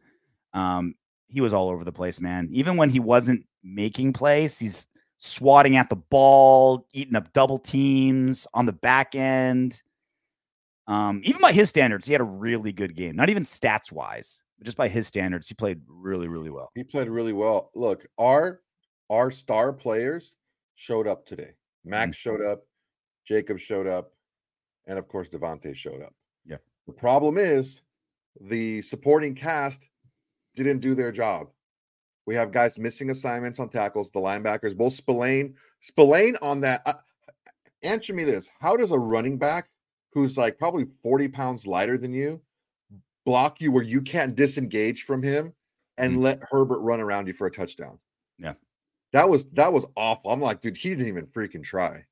[0.54, 0.96] Um,
[1.28, 2.50] he was all over the place, man.
[2.52, 4.86] Even when he wasn't making plays, he's
[5.18, 9.82] swatting at the ball, eating up double teams on the back end.
[10.88, 13.16] Um, even by his standards, he had a really good game.
[13.16, 16.72] Not even stats wise, but just by his standards, he played really, really well.
[16.76, 17.70] He played really well.
[17.76, 18.62] Look, our
[19.10, 20.36] our star players
[20.76, 21.54] showed up today.
[21.86, 22.66] Max showed up,
[23.26, 24.14] Jacob showed up,
[24.88, 26.14] and of course Davante showed up.
[26.46, 26.58] Yeah.
[26.88, 27.82] The problem is
[28.40, 29.88] the supporting cast
[30.56, 31.50] didn't do their job.
[32.26, 36.82] We have guys missing assignments on tackles, the linebackers, both Spillane, Spillane on that.
[36.86, 36.94] Uh,
[37.84, 39.68] answer me this: How does a running back
[40.14, 42.42] who's like probably forty pounds lighter than you
[43.26, 45.54] block you where you can't disengage from him
[45.98, 46.22] and Mm.
[46.22, 48.00] let Herbert run around you for a touchdown?
[48.38, 48.54] Yeah.
[49.14, 50.32] That was that was awful.
[50.32, 52.06] I'm like, dude, he didn't even freaking try.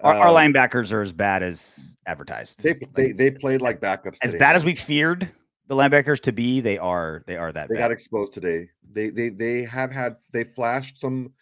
[0.00, 2.62] Our, our Um, linebackers are as bad as advertised.
[2.62, 4.16] They, Like, they they played like backups.
[4.22, 5.28] as today, bad as we feared
[5.66, 7.80] the linebackers to be, they are they are that they bad.
[7.80, 8.68] got exposed today.
[8.92, 11.32] They they they have had they flashed some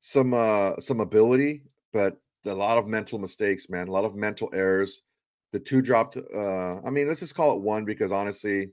[0.00, 3.88] some uh some ability, but a lot of mental mistakes, man.
[3.88, 5.02] A lot of mental errors.
[5.52, 6.16] The two dropped.
[6.16, 8.72] uh I mean, let's just call it one because honestly,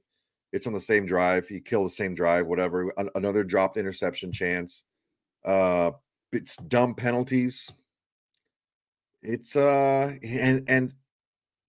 [0.52, 1.48] it's on the same drive.
[1.48, 2.48] He killed the same drive.
[2.48, 2.92] Whatever.
[2.98, 4.84] An- another dropped interception chance.
[5.46, 5.92] Uh,
[6.32, 7.72] it's dumb penalties.
[9.22, 10.94] It's uh and and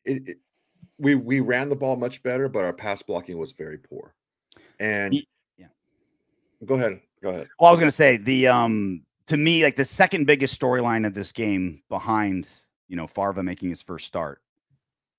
[0.05, 0.37] it, it
[0.99, 4.15] we we ran the ball much better, but our pass blocking was very poor.
[4.79, 5.15] And
[5.57, 5.67] yeah.
[6.65, 7.49] go ahead, go ahead.
[7.59, 11.15] Well, I was gonna say the um to me, like the second biggest storyline of
[11.15, 12.51] this game behind
[12.89, 14.43] you know Farva making his first start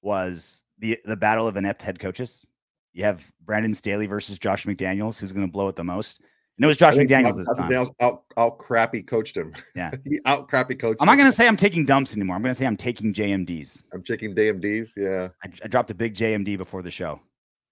[0.02, 2.48] was the the battle of inept head coaches.
[2.94, 6.22] You have Brandon Staley versus Josh McDaniels, who's gonna blow it the most.
[6.58, 7.70] And it was Josh McDaniels this time.
[7.72, 9.54] McDaniels out out crappy coached him.
[9.76, 9.92] Yeah.
[10.06, 11.02] he out crappy coached.
[11.02, 12.36] I'm not gonna say I'm taking dumps anymore.
[12.36, 13.84] I'm gonna say I'm taking JMDs.
[13.94, 14.92] I'm taking DMDs.
[14.96, 15.30] Yeah.
[15.44, 17.20] I, I dropped a big JMD before the show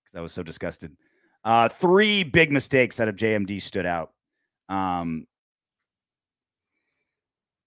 [0.06, 0.96] because I was so disgusted.
[1.44, 4.12] Uh, three big mistakes out of JMD stood out.
[4.70, 5.26] Um,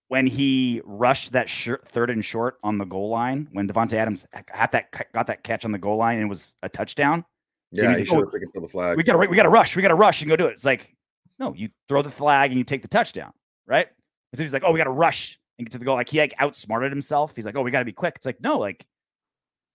[0.08, 4.70] when he rushed that third and short on the goal line, when Davante Adams had
[4.72, 7.24] that got that catch on the goal line and it was a touchdown,
[7.70, 8.96] Yeah, Jimmy's he like, should "Oh, have taken the flag.
[8.98, 10.52] we got to we got to rush, we got to rush and go do it.
[10.52, 10.94] It's like,
[11.38, 13.32] no, you throw the flag and you take the touchdown,
[13.66, 13.86] right?
[14.32, 15.96] And so he's like, oh, we got to rush and get to the goal.
[15.96, 17.34] Like he like outsmarted himself.
[17.36, 18.14] He's like, oh, we got to be quick.
[18.16, 18.86] It's like, no, like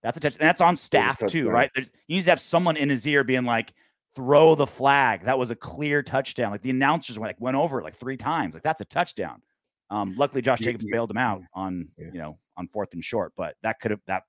[0.04, 1.70] that's a touch, and that's on staff too, right?
[1.76, 3.74] There's, he needs to have someone in his ear being like,
[4.18, 5.24] throw the flag.
[5.26, 6.52] That was a clear touchdown.
[6.52, 8.56] Like the announcers went like went over it like three times.
[8.56, 9.42] Like that's a touchdown.
[9.90, 12.10] Um, luckily Josh Jacobs yeah, bailed him out on yeah.
[12.12, 14.24] you know on fourth and short, but that could have that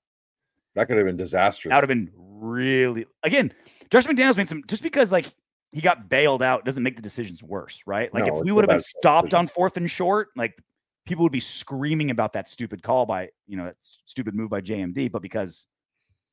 [0.74, 1.72] That could have been disastrous.
[1.72, 3.52] that would have been really again.
[3.90, 5.26] Josh McDaniels made some just because like
[5.72, 8.12] he got bailed out doesn't make the decisions worse, right?
[8.14, 9.38] Like No, if we would have been stopped decision.
[9.38, 10.56] on fourth and short, like
[11.04, 14.60] people would be screaming about that stupid call by you know that stupid move by
[14.60, 15.66] JMD, but because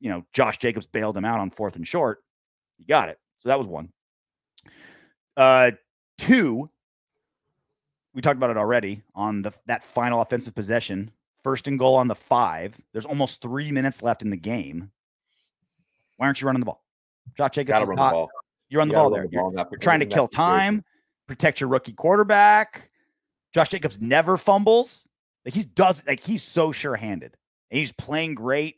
[0.00, 2.22] you know Josh Jacobs bailed him out on fourth and short,
[2.78, 3.18] he got it.
[3.40, 3.90] So that was one.
[5.36, 5.72] Uh,
[6.18, 6.70] two.
[8.14, 11.10] We talked about it already on the that final offensive possession,
[11.42, 12.74] first and goal on the five.
[12.92, 14.90] There's almost three minutes left in the game.
[16.16, 16.82] Why aren't you running the ball?
[17.36, 18.30] Josh Jacobs Gotta is ball.
[18.68, 19.24] You're on the ball there.
[19.24, 20.84] the You're ball in trying to kill time,
[21.28, 22.90] protect your rookie quarterback.
[23.54, 25.06] Josh Jacobs never fumbles.
[25.44, 27.36] Like he does, like he's so sure-handed,
[27.70, 28.76] and he's playing great.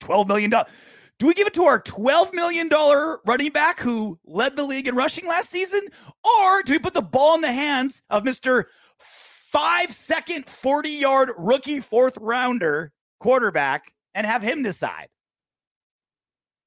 [0.00, 0.70] Twelve million dollars.
[1.18, 4.88] Do we give it to our twelve million dollar running back who led the league
[4.88, 5.82] in rushing last season,
[6.24, 11.30] or do we put the ball in the hands of Mister Five Second Forty Yard
[11.38, 15.08] Rookie Fourth Rounder quarterback and have him decide?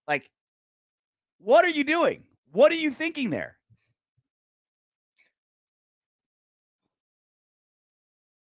[0.07, 0.29] Like,
[1.39, 2.23] what are you doing?
[2.51, 3.57] What are you thinking there?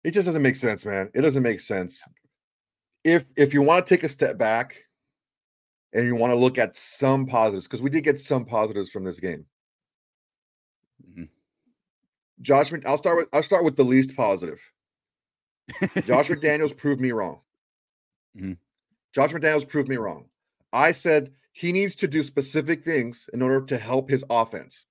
[0.04, 1.10] It just doesn't make sense, man.
[1.14, 2.04] It doesn't make sense.
[3.04, 4.76] If if you want to take a step back
[5.94, 9.04] and you want to look at some positives, because we did get some positives from
[9.04, 9.46] this game.
[11.08, 11.30] Mhm.
[12.42, 14.60] Josh, I'll start with I'll start with the least positive.
[16.06, 17.42] Josh McDaniels proved me wrong.
[18.36, 18.58] Mhm.
[19.14, 20.30] Josh McDaniels proved me wrong.
[20.74, 24.86] I said he needs to do specific things in order to help his offense,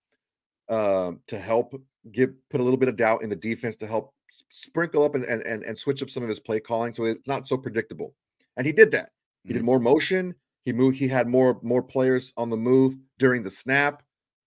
[0.68, 1.75] um, to help
[2.12, 4.12] give put a little bit of doubt in the defense, to help
[4.53, 7.46] sprinkle up and, and and switch up some of his play calling so it's not
[7.49, 8.14] so predictable.
[8.57, 9.11] And he did that.
[9.44, 10.35] He did more motion.
[10.64, 10.99] He moved.
[10.99, 14.03] He had more more players on the move during the snap,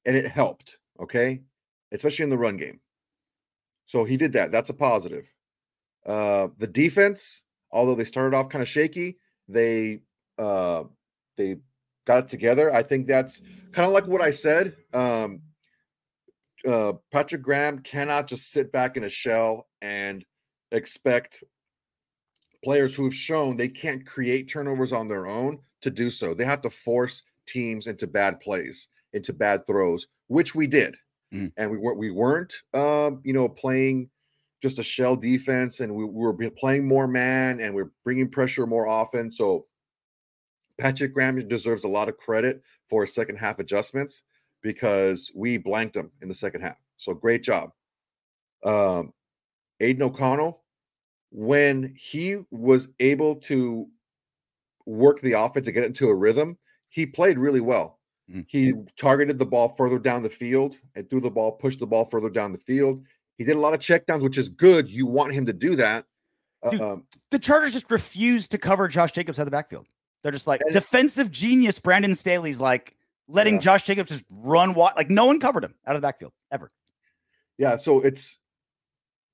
[0.05, 0.77] and it helped.
[0.99, 1.41] Okay,
[1.91, 2.79] especially in the run game.
[3.85, 4.51] So he did that.
[4.51, 5.31] That's a positive.
[6.05, 10.01] Uh, the defense, although they started off kind of shaky, they
[10.37, 10.83] uh,
[11.37, 11.57] they
[12.05, 12.73] got it together.
[12.73, 14.75] I think that's kind of like what I said.
[14.93, 15.41] Um,
[16.67, 20.23] uh, Patrick Graham cannot just sit back in a shell and
[20.71, 21.43] expect
[22.63, 26.33] players who have shown they can't create turnovers on their own to do so.
[26.33, 30.95] They have to force teams into bad plays, into bad throws, which we did,
[31.33, 31.51] Mhm.
[31.57, 34.09] and we weren't we weren't um, you know playing
[34.61, 38.65] just a shell defense, and we, we were playing more man, and we're bringing pressure
[38.65, 39.29] more often.
[39.29, 39.67] So
[40.77, 44.23] Patrick Graham deserves a lot of credit for his second half adjustments
[44.61, 46.77] because we blanked him in the second half.
[46.97, 47.71] So great job.
[48.63, 49.13] Um,
[49.79, 50.63] Aidan O'Connell,
[51.31, 53.87] when he was able to
[54.85, 56.57] work the offense to get it into a rhythm,
[56.89, 57.99] he played really well.
[58.29, 58.45] Mhm.
[58.47, 62.05] He targeted the ball further down the field and threw the ball, pushed the ball
[62.05, 63.05] further down the field.
[63.37, 64.89] He did a lot of checkdowns, which is good.
[64.89, 66.05] You want him to do that.
[66.69, 69.87] Dude, Um, The Chargers just refused to cover Josh Jacobs out of the backfield.
[70.23, 71.77] They're just like And- defensive genius.
[71.79, 72.95] Brandon Staley's like
[73.27, 73.59] letting Yeah.
[73.61, 74.73] Josh Jacobs just run.
[74.73, 76.69] Wa- like no one covered him out of the backfield ever.
[77.57, 78.39] yeah so it's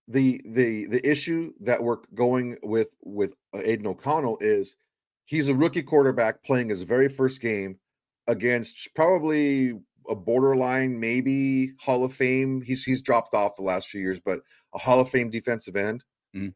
[0.07, 4.75] the the the issue that we're going with with uh, Aidan O'Connell is
[5.25, 7.79] he's a rookie quarterback playing his very first game
[8.27, 9.73] against probably
[10.09, 14.39] a borderline maybe Hall of Fame he's he's dropped off the last few years but
[14.73, 16.03] a Hall of Fame defensive end
[16.35, 16.53] Mhm.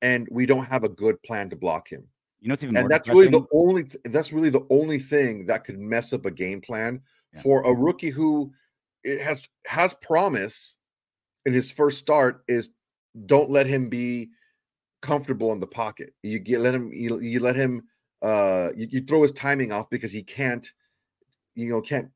[0.00, 2.08] and we don't have a good plan to block him
[2.42, 4.98] You know what's even more and that's really the only th- that's really the only
[4.98, 7.00] thing that could mess up a game plan
[7.32, 7.40] Yeah.
[7.40, 8.52] for a rookie who
[9.04, 10.76] it has has promise
[11.46, 12.70] in his first start is
[13.26, 14.30] don't let him be
[15.02, 16.14] comfortable in the pocket.
[16.24, 17.84] You get let him you, you let him
[18.22, 20.68] uh you, you throw his timing off because he can't
[21.54, 22.10] you know can't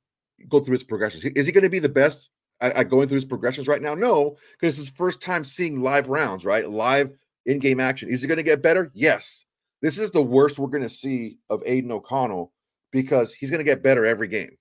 [0.49, 1.25] go through his progressions.
[1.25, 3.95] Is he going to be the best at, at going through his progressions right now?
[3.95, 6.69] No, because it's his first time seeing live rounds, right?
[6.69, 7.13] Live
[7.45, 8.09] in-game action.
[8.09, 8.91] Is he going to get better?
[8.93, 9.45] Yes.
[9.83, 12.53] This is the worst we're going to see of Aidan O'Connell
[12.93, 14.57] because he's going to get better every game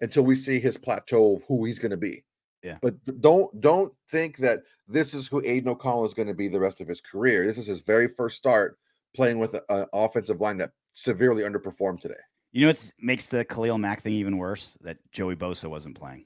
[0.00, 2.24] until we see his plateau of who he's going to be.
[2.62, 2.78] Yeah.
[2.80, 6.60] But don't don't think that this is who Aidan O'Connell is going to be the
[6.60, 7.46] rest of his career.
[7.46, 8.78] This is his very first start
[9.14, 12.14] playing with an offensive line that severely underperformed today.
[12.52, 14.78] You know what makes the Khalil Mack thing even worse?
[14.80, 16.24] That Joey Bosa wasn't playing.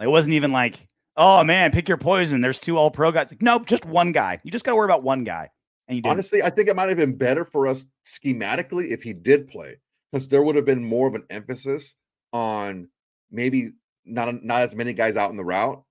[0.00, 2.40] It wasn't even like, oh man, pick your poison.
[2.40, 3.30] There's two all pro guys.
[3.30, 4.38] Like, nope, just one guy.
[4.44, 5.50] You just got to worry about one guy.
[5.88, 6.12] And you didn't.
[6.12, 9.78] Honestly, I think it might have been better for us schematically if he did play,
[10.10, 11.94] because there would have been more of an emphasis
[12.32, 12.88] on
[13.30, 13.70] maybe
[14.04, 15.82] not not as many guys out in the route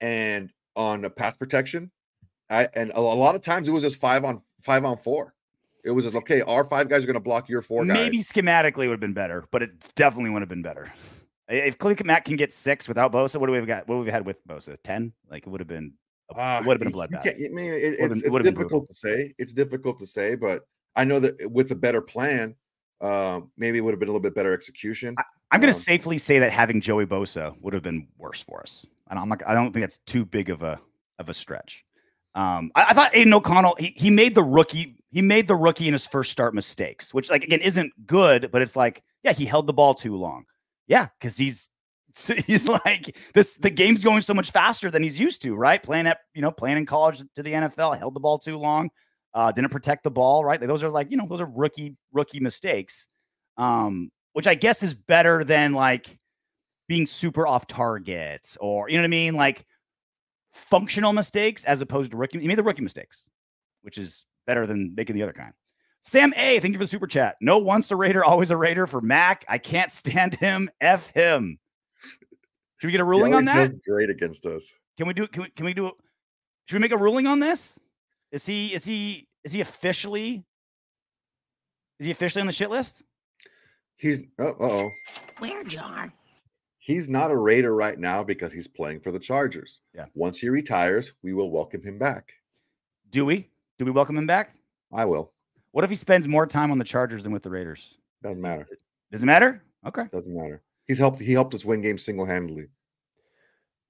[0.00, 1.90] and on a pass protection.
[2.50, 5.34] I and a, a lot of times it was just five on five on four.
[5.84, 6.40] It was just okay.
[6.40, 7.94] Our five guys are going to block your four guys.
[7.94, 10.90] Maybe schematically it would have been better, but it definitely would have been better.
[11.46, 13.86] If Khalil Mack can get six without Bosa, what do we have got?
[13.86, 14.78] What have we have had with Bosa?
[14.82, 15.12] Ten?
[15.30, 15.92] Like it would have been.
[16.30, 17.26] A, Ah, would have been a bloodbath.
[17.28, 18.80] I mean, it- it's, been- it's would've been brutal.
[18.80, 19.34] difficult to say.
[19.38, 20.62] It's difficult to say, but
[20.96, 22.54] I know that with a better plan,
[23.00, 25.14] um, maybe it would have been a little bit better execution.
[25.50, 28.60] I'm going to Um, safely say that having Joey Bosa would have been worse for
[28.60, 28.86] us.
[29.10, 30.80] And I'm not, I don't think that's too big of a
[31.18, 31.84] of a stretch.
[32.34, 35.86] Um, I, I thought Aidan O'Connell he, he made the rookie he made the rookie
[35.86, 39.44] in his first start mistakes, which like again isn't good, but it's like yeah he
[39.44, 40.44] held the ball too long.
[40.88, 41.68] Yeah, because he's
[42.46, 45.82] he's like this the game's going so much faster than he's used to, right?
[45.82, 48.90] Playing at you know playing in college to the NFL, held the ball too long,
[49.34, 50.60] uh, didn't protect the ball, right?
[50.60, 53.08] Those are like you know those are rookie rookie mistakes.
[53.56, 56.18] Um, which I guess is better than like
[56.88, 59.64] being super off target or you know what I mean, like
[60.52, 62.40] functional mistakes as opposed to rookie.
[62.40, 63.24] He made the rookie mistakes,
[63.82, 65.52] which is better than making the other kind.
[66.02, 67.36] Sam A, thank you for the super chat.
[67.40, 69.44] No once a Raider, always a Raider for Mac.
[69.48, 70.68] I can't stand him.
[70.80, 71.58] F him.
[72.84, 73.70] Should we get a He ruling on that?
[73.70, 74.70] does Great against us.
[74.98, 75.26] Can we do?
[75.26, 75.48] Can we?
[75.48, 75.86] Can we do?
[75.86, 75.92] A
[76.66, 77.80] should we make a ruling on this?
[78.30, 78.74] Is he?
[78.74, 79.26] Is he?
[79.42, 80.44] Is he officially?
[81.98, 83.02] Is he officially on the shit list?
[83.96, 84.90] He's uh oh.
[85.38, 86.12] Where, Jar?
[86.78, 89.80] He's not a Raider right now because he's playing for the Chargers.
[89.94, 90.04] Yeah.
[90.14, 92.34] Once he retires, we will welcome him back.
[93.08, 93.48] Do we?
[93.78, 94.56] Do we welcome him back?
[94.92, 95.32] I will.
[95.70, 97.96] What if he spends more time on the Chargers than with the Raiders?
[98.22, 98.68] Doesn't matter.
[99.10, 99.64] Does it matter?
[99.86, 100.04] Okay.
[100.12, 100.60] Doesn't matter.
[100.86, 101.20] He's helped.
[101.20, 102.66] He helped us win games single handedly.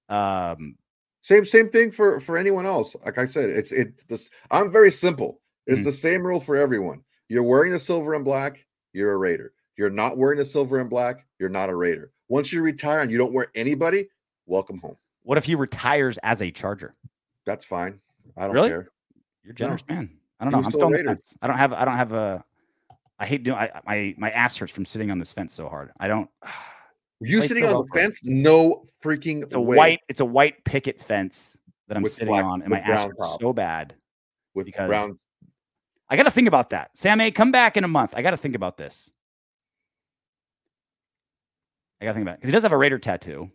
[0.09, 0.77] Um,
[1.23, 2.95] Same same thing for for anyone else.
[3.05, 3.95] Like I said, it's it.
[4.09, 5.41] This I'm very simple.
[5.67, 5.85] It's Mhm.
[5.85, 7.03] the same rule for everyone.
[7.29, 8.67] You're wearing a silver and black.
[8.93, 9.55] You're a Raider.
[9.79, 11.27] You're not wearing a silver and black.
[11.39, 12.13] You're not a Raider.
[12.29, 14.09] Once you retire and you don't wear anybody,
[14.47, 14.97] welcome home.
[15.23, 16.95] what if he retires as a Charger?
[17.47, 17.99] That's fine.
[18.37, 18.69] I don't Really?
[18.69, 18.91] care.
[19.43, 20.11] You're a generous man.
[20.39, 20.59] I don't know.
[20.59, 21.17] I'm still still Raider.
[21.41, 21.73] I don't have.
[21.73, 22.45] I don't have a.
[23.19, 23.57] I hate doing.
[23.57, 25.91] I, my my ass hurts from sitting on this fence so hard.
[25.99, 26.29] I don't.
[27.25, 28.21] You sitting on the fence?
[28.25, 29.77] No freaking It's a way.
[29.77, 30.01] white.
[30.09, 31.59] It's a white picket fence
[31.89, 33.95] that I'm With sitting black- on, and my ass is so bad.
[34.55, 35.19] with because- brown.
[36.09, 36.97] I got to think about that.
[36.97, 38.13] Sam A, come back in a month.
[38.15, 39.11] I got to think about this.
[42.01, 43.51] I got to think about it because he does have a Raider tattoo.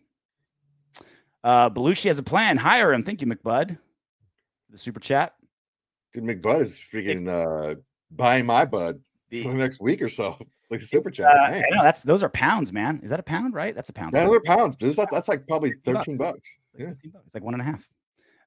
[1.44, 2.56] Uh, Belushi has a plan.
[2.56, 3.02] Hire him.
[3.02, 3.78] Thank you, McBud.
[4.70, 5.34] The super chat.
[6.12, 7.76] Dude, McBud is freaking uh,
[8.10, 10.36] buying my bud The- for the next week or so.
[10.70, 11.26] Like a super chat.
[11.26, 13.00] Uh, I know that's those are pounds, man.
[13.02, 13.54] Is that a pound?
[13.54, 13.74] Right?
[13.74, 14.14] That's a pound.
[14.14, 14.76] Those are pounds.
[14.80, 16.16] That's, that's like probably Fifteen bucks.
[16.16, 16.58] 13 bucks.
[16.74, 17.20] It's like Yeah.
[17.26, 17.88] It's like one and a half.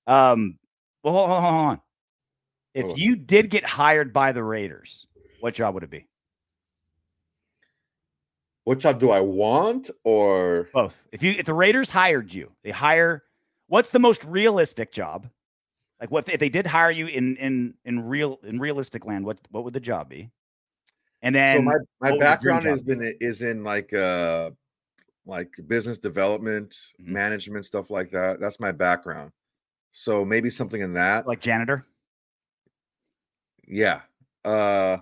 [0.07, 0.57] Um,
[1.03, 1.81] well, hold, hold, hold on.
[2.73, 2.99] If Hold on.
[2.99, 5.05] you did get hired by the Raiders,
[5.41, 6.07] what job would it be?
[8.63, 9.89] What job do I want?
[10.05, 11.05] Or Both.
[11.11, 13.23] If you if the Raiders hired you, they hire.
[13.67, 15.27] What's the most realistic job?
[15.99, 19.25] Like what if they did hire you in in in real in realistic land?
[19.25, 20.31] What what would the job be?
[21.23, 23.91] And then so my, my what would your dream background has been is in like
[23.93, 24.51] uh
[25.25, 27.07] like business development, Mhm.
[27.07, 28.39] management, stuff like that.
[28.39, 29.31] That's my background.
[29.93, 31.25] So maybe something in that.
[31.25, 31.87] like janitor.
[33.67, 34.01] Yeah.
[34.43, 34.97] Uh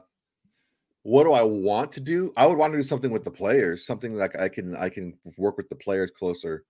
[1.03, 2.31] what do I want to do?
[2.37, 5.17] I would want to do something with the players, something like I can I can
[5.37, 6.63] work with the players closer.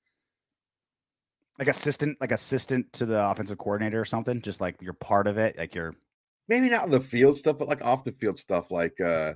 [1.59, 4.41] like assistant, like assistant to the offensive coordinator or something.
[4.41, 5.93] Just like you're part of it, like you're
[6.47, 9.33] Maybe not on the field stuff, but like off the field stuff, like uh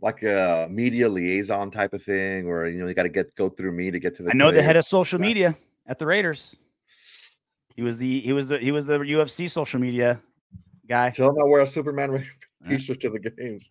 [0.00, 3.48] like a media liaison type of thing, or you know, you got to get go
[3.48, 4.30] through me to get to the.
[4.30, 5.56] I know the head of social media
[5.86, 6.54] at the Raiders.
[7.74, 10.20] He was the he was the he was the UFC social media
[10.88, 11.10] guy.
[11.10, 12.24] Tell them I wear a Superman
[12.68, 13.70] t-shirt to the games.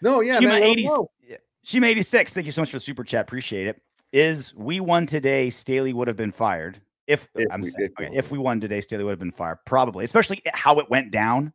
[0.00, 0.62] No, yeah, Shima man.
[0.62, 1.08] 80 know.
[1.26, 1.36] yeah.
[1.64, 3.22] Shima 86, thank you so much for the super chat.
[3.22, 3.80] Appreciate it.
[4.12, 6.80] Is we won today, Staley would have been fired.
[7.08, 8.18] If, If I'm we- saying, if okay, won.
[8.18, 11.52] if we won today, Staley would have been fired, probably, especially how it went down,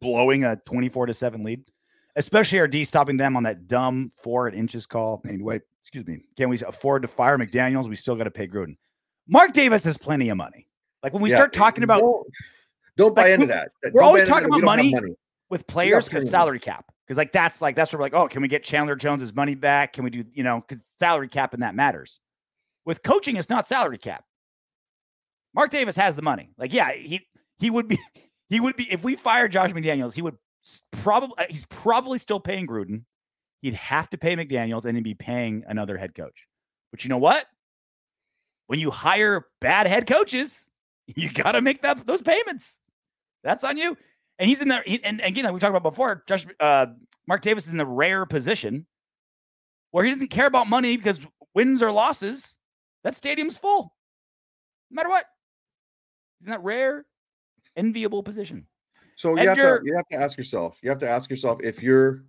[0.00, 1.64] blowing a 24 to 7 lead,
[2.16, 5.22] especially our D stopping them on that dumb four at inches call.
[5.28, 6.22] Anyway, excuse me.
[6.36, 7.88] Can we afford to fire McDaniels?
[7.88, 8.76] We still got to pay Gruden.
[9.28, 10.68] Mark Davis has plenty of money.
[11.02, 12.26] Like when we Yeah, start talking about don't,
[12.96, 13.68] don't buy Like, into we- that.
[13.84, 14.94] we're Don't always talking about don't money.
[15.50, 16.84] with players because salary cap.
[17.06, 19.54] Because like that's like that's where we're like, oh, can we get Chandler Jones's money
[19.54, 19.92] back?
[19.92, 22.18] Can we do you know because salary cap and that matters.
[22.84, 24.24] With coaching, it's not salary cap.
[25.54, 26.50] Mark Davis has the money.
[26.58, 27.26] Like, yeah, he
[27.58, 27.98] he would be
[28.48, 30.36] he would be if we fired Josh McDaniels, he would
[30.90, 33.02] probably he's probably still paying Gruden.
[33.62, 36.46] He'd have to pay McDaniels and he'd be paying another head coach.
[36.90, 37.46] But you know what?
[38.66, 40.68] When you hire bad head coaches,
[41.06, 42.78] you got to make that those payments.
[43.42, 43.96] That's on you.
[44.38, 44.82] And he's in there.
[44.84, 46.86] He, and again, like we talked about before, Josh, uh,
[47.26, 48.86] Mark Davis is in the rare position
[49.92, 52.58] where he doesn't care about money because wins or losses,
[53.02, 53.94] that stadium's full,
[54.90, 55.24] no matter what.
[56.42, 57.06] Isn't that rare,
[57.76, 58.66] enviable position.
[59.16, 60.78] So you have to you're- have to ask yourself.
[60.82, 62.24] You have to ask yourself if you're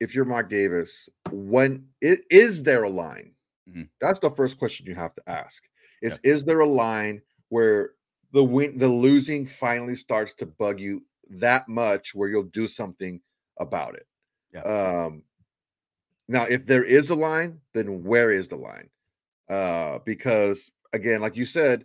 [0.00, 3.34] if you're Mark Davis, when i- is there a line?
[3.68, 3.88] Mhm.
[4.00, 5.64] That's the first question you have to ask.
[6.02, 7.94] Is is there a line where
[8.32, 13.20] the win the losing finally starts to bug you that much where you'll do something
[13.58, 14.06] about it?
[14.54, 14.62] Yeah.
[14.62, 15.24] Um
[16.28, 18.90] now if there is a line, then where is the line?
[19.48, 21.84] Uh because again, like you said,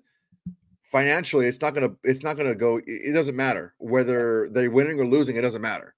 [0.94, 5.06] financially it's not gonna it's not gonna go it doesn't matter whether they're winning or
[5.08, 5.96] losing it doesn't matter.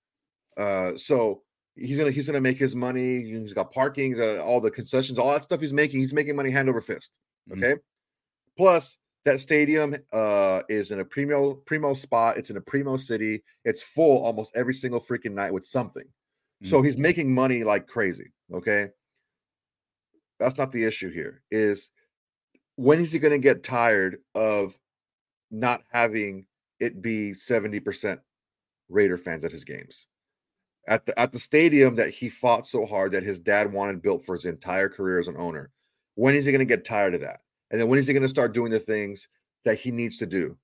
[0.56, 1.42] Uh so
[1.76, 5.20] he's gonna he's gonna make his money he's got parking he's got all the concessions
[5.20, 7.12] all that stuff he's making he's making money hand over fist
[7.50, 7.58] Mhm.
[7.58, 7.82] okay?
[8.58, 13.44] Plus that stadium uh is in a primo primo spot it's in a primo city
[13.66, 16.08] it's full almost every single freaking night with something.
[16.64, 18.88] So he's making money like crazy okay?
[20.40, 21.92] That's not the issue here is
[22.78, 24.78] when is he going to get tired of
[25.60, 26.46] not having
[26.80, 28.20] it be 70%
[28.90, 30.08] Raider fans at his games?
[30.88, 34.24] At the at the stadium that he fought so hard that his dad wanted built
[34.24, 35.72] for his entire career as an owner.
[36.14, 37.40] When is he going to get tired of that?
[37.72, 39.28] And then when is he going to start doing the things
[39.64, 40.58] that he needs to do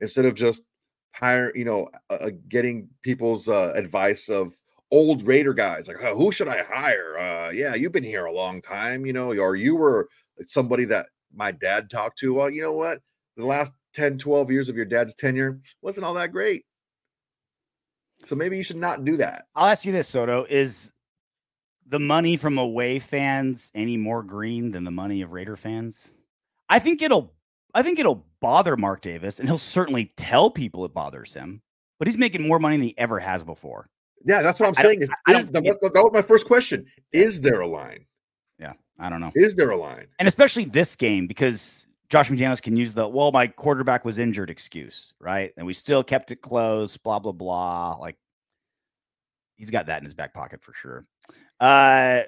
[0.00, 0.64] instead of just
[1.12, 4.54] hire, you know, uh, getting people's uh, advice of
[4.90, 7.18] old Raider guys like, oh, who should I hire?
[7.18, 10.08] Uh, yeah, you've been here a long time, you know, or you were
[10.44, 12.34] somebody that my dad talked to.
[12.34, 13.00] Well, you know what?
[13.36, 16.64] The last 10, 12 years of your dad's tenure wasn't all that great.
[18.24, 19.46] So maybe you should not do that.
[19.54, 20.92] I'll ask you this, Soto: Is
[21.86, 26.12] the money from away fans any more green than the money of Raider fans?
[26.68, 27.32] I think it'll.
[27.74, 31.60] I think it'll bother Mark Davis, and he'll certainly tell people it bothers him.
[31.98, 33.88] But he's making more money than he ever has before.
[34.24, 35.02] Yeah, that's what I'm I saying.
[35.02, 36.86] Is, is- don't that, think was, that was my first question.
[37.12, 38.06] Is there a line?
[38.58, 39.32] Yeah, I don't know.
[39.34, 40.06] Is there a line?
[40.18, 44.50] and especially this game because Josh McDaniels can use the well, my quarterback was injured
[44.50, 45.52] excuse, right?
[45.56, 47.96] And we still kept it close, blah blah blah.
[47.96, 48.16] Like
[49.56, 51.04] he's got that in his back pocket for sure.
[51.60, 52.22] Uh,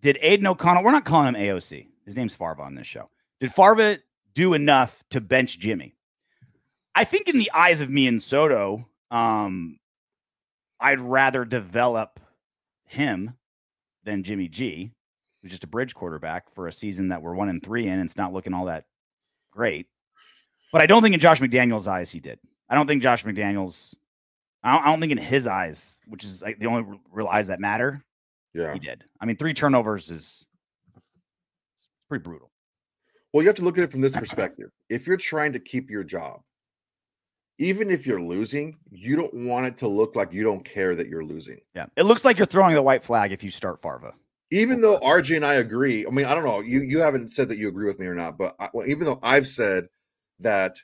[0.00, 0.82] did Aidan O'Connell?
[0.82, 1.88] We're not calling him AOC.
[2.06, 3.10] His name's Farva on this show.
[3.40, 3.98] Did Farva
[4.34, 5.94] do enough to bench Jimmy?
[6.94, 9.78] I think in the eyes of me and Soto, um,
[10.80, 12.20] I'd rather develop
[12.84, 13.34] him
[14.04, 14.92] than Jimmy G
[15.42, 17.94] who's just a bridge quarterback for a season that we're one and three in.
[17.98, 18.84] And it's not looking all that
[19.50, 19.86] great.
[20.72, 22.38] But I don't think in Josh McDaniels' eyes he did.
[22.68, 23.94] I don't think Josh McDaniels.
[24.62, 27.46] I don't, I don't think in his eyes, which is like the only real eyes
[27.46, 28.04] that matter,
[28.54, 28.72] Yeah.
[28.72, 29.04] he did.
[29.20, 30.44] I mean, three turnovers is
[32.08, 32.50] pretty brutal.
[33.32, 34.70] Well, you have to look at it from this perspective.
[34.88, 36.40] If you're trying to keep your job,
[37.58, 41.08] even if you're losing, you don't want it to look like you don't care that
[41.08, 41.60] you're losing.
[41.74, 44.12] Yeah, it looks like you're throwing the white flag if you start Farva.
[44.52, 47.48] Even though RJ and I agree, I mean, I don't know, you you haven't said
[47.48, 49.88] that you agree with me or not, but I, well, even though I've said
[50.40, 50.76] that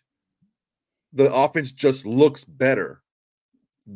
[1.13, 3.03] the offense just looks better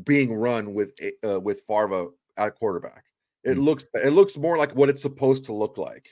[0.04, 0.92] being run with
[1.26, 3.04] uh, with Farva at quarterback.
[3.44, 3.64] It Mm.
[3.64, 6.06] looks it looks more like what it's supposed to look like.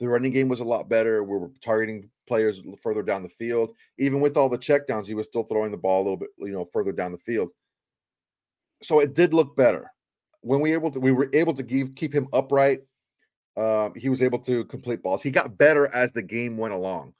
[0.00, 1.22] The running game was a lot better.
[1.22, 3.74] We were targeting players further down the field.
[3.98, 6.52] Even with all the checkdowns, he was still throwing the ball a little bit, you
[6.52, 7.50] know, further down the field.
[8.82, 9.92] So it did look better
[10.40, 12.80] when we able to we were able to give, keep him upright.
[13.56, 15.22] Um, he was able to complete balls.
[15.22, 17.12] He got better as the game went along.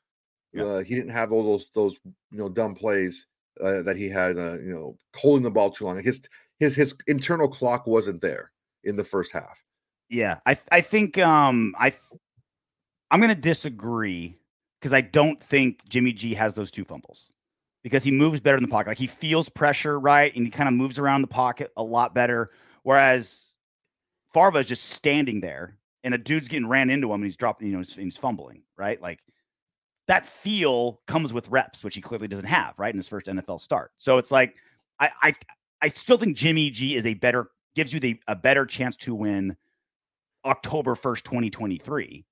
[0.53, 0.64] Yeah.
[0.64, 3.26] Uh, he didn't have all those those you know dumb plays
[3.62, 4.39] uh, that he had.
[4.39, 6.03] Uh, you know, holding the ball too long.
[6.03, 6.22] His
[6.59, 8.53] his his internal clock wasn't there
[8.85, 9.62] in the first half.
[10.09, 11.95] Yeah, I I think um I
[13.11, 14.37] I'm gonna disagree
[14.80, 17.30] because I don't think Jimmy G has those two fumbles
[17.83, 18.91] because he moves better in the pocket.
[18.91, 20.35] Like he feels pressure, right?
[20.35, 22.49] And he kind of moves around the pocket a lot better.
[22.83, 23.55] Whereas
[24.33, 27.68] Farva is just standing there and a dude's getting ran into him and he's dropping,
[27.68, 29.00] you know, he's, he's fumbling, right?
[29.00, 29.20] Like
[30.09, 32.92] that feel comes with reps, which he clearly doesn't have, right?
[32.92, 33.92] In his first NFL start.
[33.96, 34.57] So it's like
[34.98, 35.34] I I
[35.80, 39.14] I still think Jimmy G is a better gives you the a better chance to
[39.14, 39.57] win
[40.44, 42.24] October 1st, 2023.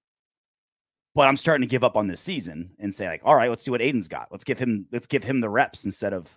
[1.15, 3.63] But I'm starting to give up on this season and say, like, all right, let's
[3.63, 4.29] see what Aidan's got.
[4.31, 6.29] Let's give him let's give him the reps instead of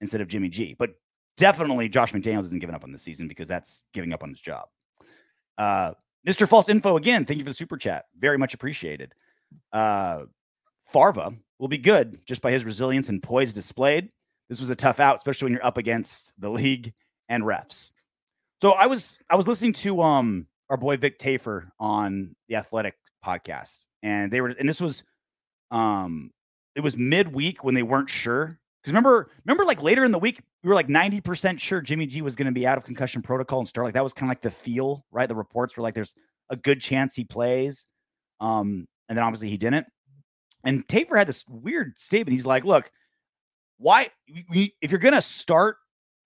[0.00, 0.74] instead of Jimmy G.
[0.78, 0.94] But
[1.36, 4.40] definitely Josh McDaniels isn't giving up on the season because that's giving up on his
[4.40, 4.68] job.
[5.58, 5.92] Uh
[6.26, 6.48] Mr.
[6.48, 8.06] False Info again, thank you for the super chat.
[8.18, 9.14] Very much appreciated.
[9.72, 10.24] Uh
[10.86, 14.10] Farva will be good just by his resilience and poise displayed.
[14.48, 16.92] This was a tough out, especially when you're up against the league
[17.28, 17.90] and refs.
[18.60, 22.94] So I was I was listening to um our boy Vic Tafur on the Athletic
[23.24, 25.04] podcast, and they were and this was
[25.70, 26.30] um
[26.74, 28.58] it was midweek when they weren't sure.
[28.82, 32.20] Because remember, remember, like later in the week, we were like 90% sure Jimmy G
[32.20, 33.84] was going to be out of concussion protocol and start.
[33.84, 35.28] Like that was kind of like the feel, right?
[35.28, 36.14] The reports were like there's
[36.50, 37.86] a good chance he plays.
[38.40, 39.86] Um, and then obviously he didn't.
[40.64, 42.32] And Tafur had this weird statement.
[42.32, 42.90] He's like, look,
[43.78, 45.76] why if you're gonna start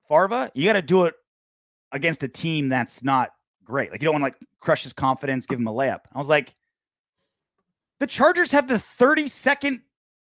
[0.08, 1.14] Farva, you gotta do it
[1.92, 3.30] against a team that's not
[3.64, 3.90] great.
[3.90, 6.00] Like you don't want to like crush his confidence, give him a layup.
[6.12, 6.54] I was like,
[7.98, 9.80] the Chargers have the 32nd,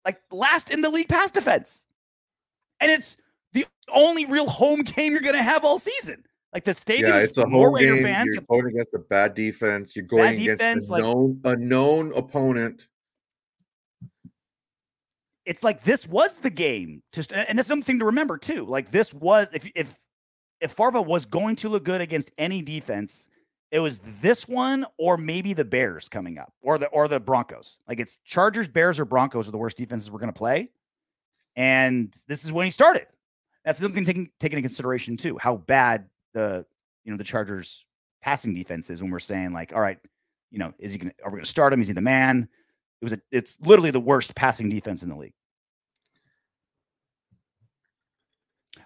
[0.05, 1.82] like last in the league pass defense.
[2.79, 3.17] And it's
[3.53, 6.23] the only real home game you're gonna have all season.
[6.53, 8.03] Like the stadium Yeah, is it's a more home game.
[8.03, 8.31] fans.
[8.33, 9.95] You're going against a bad defense.
[9.95, 12.87] You're going against defense, a like- known, a known opponent.
[15.45, 17.01] it's like this was the game.
[17.11, 18.65] Just and that's something to remember too.
[18.65, 19.99] Like this was if if
[20.61, 23.27] if Farva was going to look good against any defense,
[23.71, 27.77] it was this one or maybe the Bears coming up or the or the Broncos.
[27.87, 30.69] Like it's Chargers, Bears, or Broncos are the worst defenses we're going to play.
[31.55, 33.07] And this is when he started.
[33.65, 36.65] That's another thing taking taking into consideration too, how bad the
[37.03, 37.85] you know the Chargers
[38.21, 39.99] passing defense is when we're saying like, all right,
[40.51, 41.81] you know, is he gonna are we gonna start him?
[41.81, 42.47] Is he the man?
[43.01, 45.33] It was a, it's literally the worst passing defense in the league.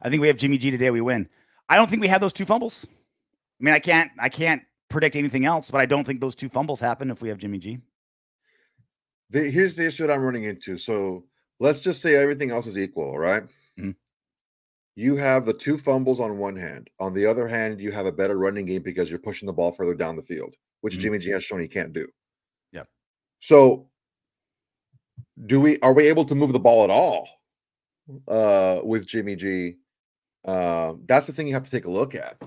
[0.01, 0.91] I think we have Jimmy G today.
[0.91, 1.28] We win.
[1.70, 2.86] I don't think we had those two fumbles.
[2.86, 6.49] I mean, I can't I can't predict anything else, but I don't think those two
[6.49, 7.80] fumbles happen if we have Jimmy G.
[9.30, 10.78] The, here's the issue that I'm running into.
[10.78, 11.26] So
[11.59, 13.43] let's just say everything else is equal, right?
[13.77, 13.95] Mhm.
[14.95, 16.89] You have the two fumbles on one hand.
[16.99, 19.71] On the other hand, you have a better running game because you're pushing the ball
[19.71, 20.99] further down the field, which Mhm.
[20.99, 22.07] Jimmy G has shown he can't do.
[22.71, 22.83] Yeah.
[23.39, 23.89] So
[25.45, 27.29] do we are we able to move the ball at all
[28.27, 29.77] uh with Jimmy G?
[30.45, 32.41] Um, that's the thing you have to take a look at.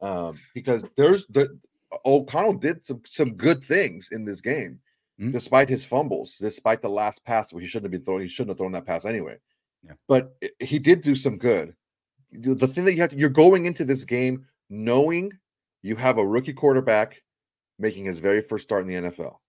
[0.00, 1.58] Um, because there's the
[2.04, 4.80] O'Connell did some some good things in this game,
[5.20, 5.32] Mhm.
[5.32, 8.22] despite his fumbles, despite the last pass, which he shouldn't have been throwing.
[8.22, 9.36] He shouldn't have thrown that pass anyway.
[9.82, 9.92] Yeah.
[10.08, 11.74] But he did do some good.
[12.32, 15.32] The thing that you have to, you're going into this game knowing
[15.82, 17.22] you have a rookie quarterback
[17.78, 19.40] making his very first start in the NFL.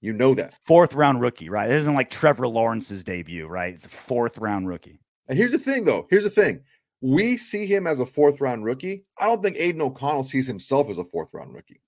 [0.00, 0.54] You know that.
[0.66, 1.68] Fourth round rookie, right?
[1.70, 3.74] It isn't like Trevor Lawrence's debut, right?
[3.74, 5.00] It's a fourth round rookie.
[5.28, 6.06] And here's the thing, though.
[6.10, 6.62] Here's the thing.
[7.00, 9.04] We see him as a fourth round rookie.
[9.18, 11.80] I don't think Aidan O'Connell sees himself as a fourth round rookie.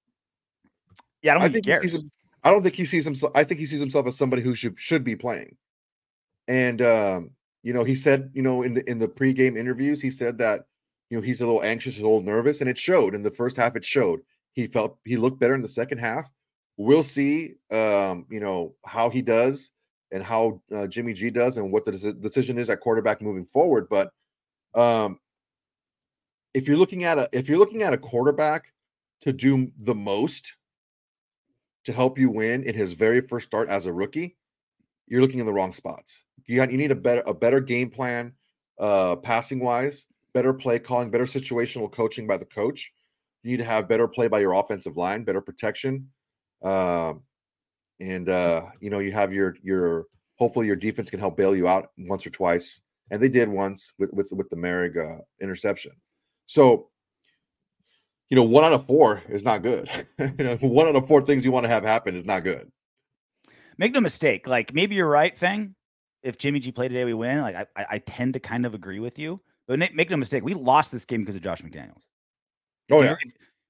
[1.22, 1.92] Yeah, I don't I think, think he he cares.
[1.92, 2.10] sees him,
[2.47, 3.32] I don't think he sees himself.
[3.34, 5.57] I think he sees himself as somebody who should should be playing.
[6.47, 7.30] And um,
[7.64, 10.66] you know, he said, you know, in the in the pregame interviews, he said that
[11.11, 13.57] you know he's a little anxious, a little nervous, and it showed in the first
[13.57, 13.74] half.
[13.74, 14.20] It showed
[14.53, 16.30] he felt he looked better in the second half.
[16.76, 19.72] We'll see, um, you know, how he does
[20.12, 23.44] and how uh, Jimmy G does, and what the deci- decision is at quarterback moving
[23.44, 23.88] forward.
[23.90, 24.12] But
[24.76, 25.18] um,
[26.55, 28.72] if you're looking at a if you're looking at a quarterback
[29.22, 30.55] to do the most
[31.87, 34.37] to help you win in his very first start as a rookie,
[35.07, 36.24] you're looking in the wrong spots.
[36.47, 38.34] You got, you need a better a better game plan,
[38.78, 42.93] uh, passing wise, better play calling, better situational coaching by the coach.
[43.43, 46.11] You need to have better play by your offensive line, better protection,
[46.62, 47.22] um,
[48.01, 51.68] and uh, you know you have your your hopefully your defense can help bail you
[51.68, 52.80] out once or twice,
[53.12, 55.93] and they did once with with with the Merrick uh, interception.
[56.47, 56.91] So
[58.31, 59.89] you know, one out of four is not good.
[60.18, 62.70] you know, one out of four things you want to have happen is not good.
[63.79, 64.47] Make no mistake.
[64.47, 65.74] Like maybe you're right, Fang.
[66.22, 67.41] If Jimmy G played today, we win.
[67.41, 69.41] Like I, I, I tend to kind of agree with you.
[69.68, 72.03] But make no mistake, we lost this game because of Josh McDaniels.
[72.91, 73.16] Oh yeah,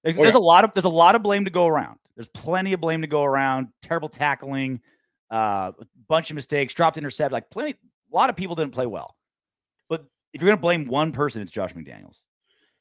[0.03, 0.39] There's, Oh, there's yeah.
[0.39, 1.99] a lot of there's a lot of blame to go around.
[2.15, 3.69] There's plenty of blame to go around.
[3.83, 4.81] Terrible tackling,
[5.31, 7.33] uh, a bunch of mistakes, dropped intercept.
[7.33, 9.17] Like plenty, a lot of people didn't play well.
[9.89, 12.21] But if you're gonna blame one person, it's Josh McDaniels.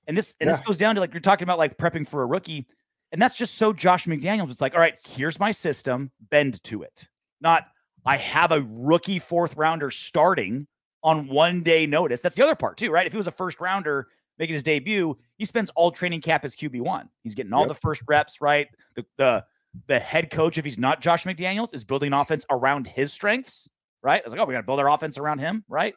[0.07, 2.25] And this and this goes down to like you're talking about like prepping for a
[2.25, 2.67] rookie,
[3.11, 4.51] and that's just so Josh McDaniels.
[4.51, 7.07] It's like, all right, here's my system, bend to it.
[7.41, 7.67] Not
[8.05, 10.67] I have a rookie fourth rounder starting
[11.03, 12.21] on one day notice.
[12.21, 13.05] That's the other part too, right?
[13.07, 16.55] If he was a first rounder making his debut, he spends all training camp as
[16.55, 17.09] QB one.
[17.23, 17.69] He's getting all Yep.
[17.69, 18.67] the first reps, right?
[18.95, 19.45] The the
[19.87, 23.67] the head coach, if he's not Josh McDaniels, is building an offense around his strengths,
[24.01, 24.21] right?
[24.23, 25.93] It's like, oh, we got to build our offense around him, right?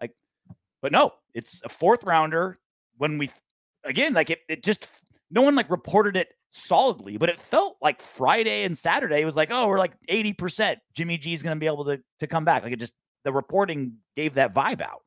[0.00, 0.12] Like,
[0.80, 2.58] but no, it's a fourth rounder.
[2.96, 3.30] When we,
[3.88, 4.88] again, like it, it just
[5.30, 9.48] no one like reported it solidly, but it felt like Friday and Saturday was like,
[9.50, 10.76] oh, we're like 80%.
[10.94, 12.62] Jimmy G is going to be able to, to come back.
[12.62, 15.02] Like it just, the reporting gave that vibe out.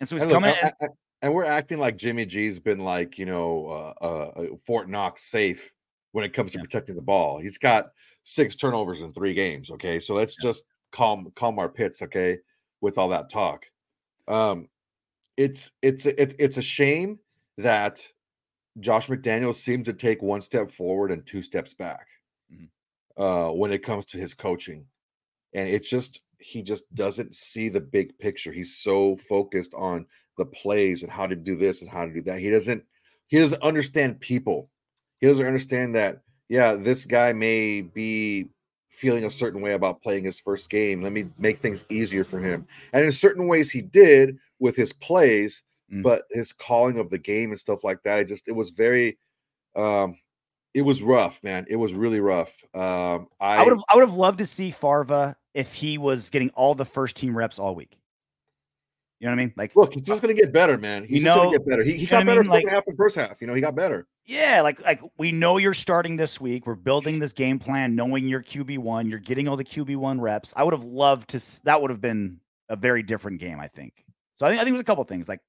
[0.00, 0.88] And so he's And coming I- I- I-
[1.22, 5.22] and we're acting like Jimmy G's been like, you know, uh, uh, uh, Fort Knox
[5.22, 5.72] safe
[6.12, 6.62] when it comes to Yeah.
[6.62, 7.38] protecting the ball.
[7.38, 7.86] He's got
[8.22, 9.70] six turnovers in three games.
[9.70, 12.02] Okay, so let's just calm calm our pits.
[12.02, 12.38] Okay,
[12.82, 13.64] with all that talk,
[14.28, 14.68] um,
[15.38, 17.18] it's it's it's it's a shame
[17.58, 18.06] that
[18.80, 22.08] Josh McDaniels seems to take one step forward and two steps back
[22.52, 22.68] Mhm.
[23.16, 24.86] uh, when it comes to his coaching,
[25.54, 28.52] and it's just he just doesn't see the big picture.
[28.52, 30.06] He's so focused on
[30.38, 32.40] the plays and how to do this and how to do that.
[32.40, 32.84] He doesn't
[33.28, 34.70] he doesn't understand people.
[35.20, 38.48] He doesn't understand that yeah, this guy may be
[38.90, 41.02] feeling a certain way about playing his first game.
[41.02, 42.66] Let me make things easier for him.
[42.92, 46.02] And in certain ways he did with his plays, Mm.
[46.02, 49.18] but his calling of the game and stuff like that, it just it was very
[49.76, 50.18] um
[50.74, 51.64] it was rough, man.
[51.68, 52.62] It was really rough.
[52.74, 56.28] Um I, I would have I would have loved to see Farva if he was
[56.30, 57.98] getting all the first team reps all week.
[59.20, 59.54] You know what I mean?
[59.56, 61.04] Like look, he's just gonna get better, man.
[61.04, 61.82] He's You just gonna get better.
[61.82, 62.50] He, he got I better mean?
[62.50, 63.40] Like- half and first half.
[63.40, 64.06] You know, he got better.
[64.26, 66.66] Yeah, like like we know you're starting this week.
[66.66, 69.08] We're building this game plan, knowing you're QB one.
[69.08, 70.52] You're getting all the QB one reps.
[70.56, 71.62] I would have loved to.
[71.62, 73.60] That would have been a very different game.
[73.60, 74.04] I think.
[74.34, 75.28] So I think I think there's a couple things.
[75.28, 75.40] Like,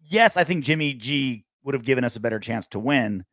[0.00, 3.24] yes, I think Jimmy G would have given us a better chance to win,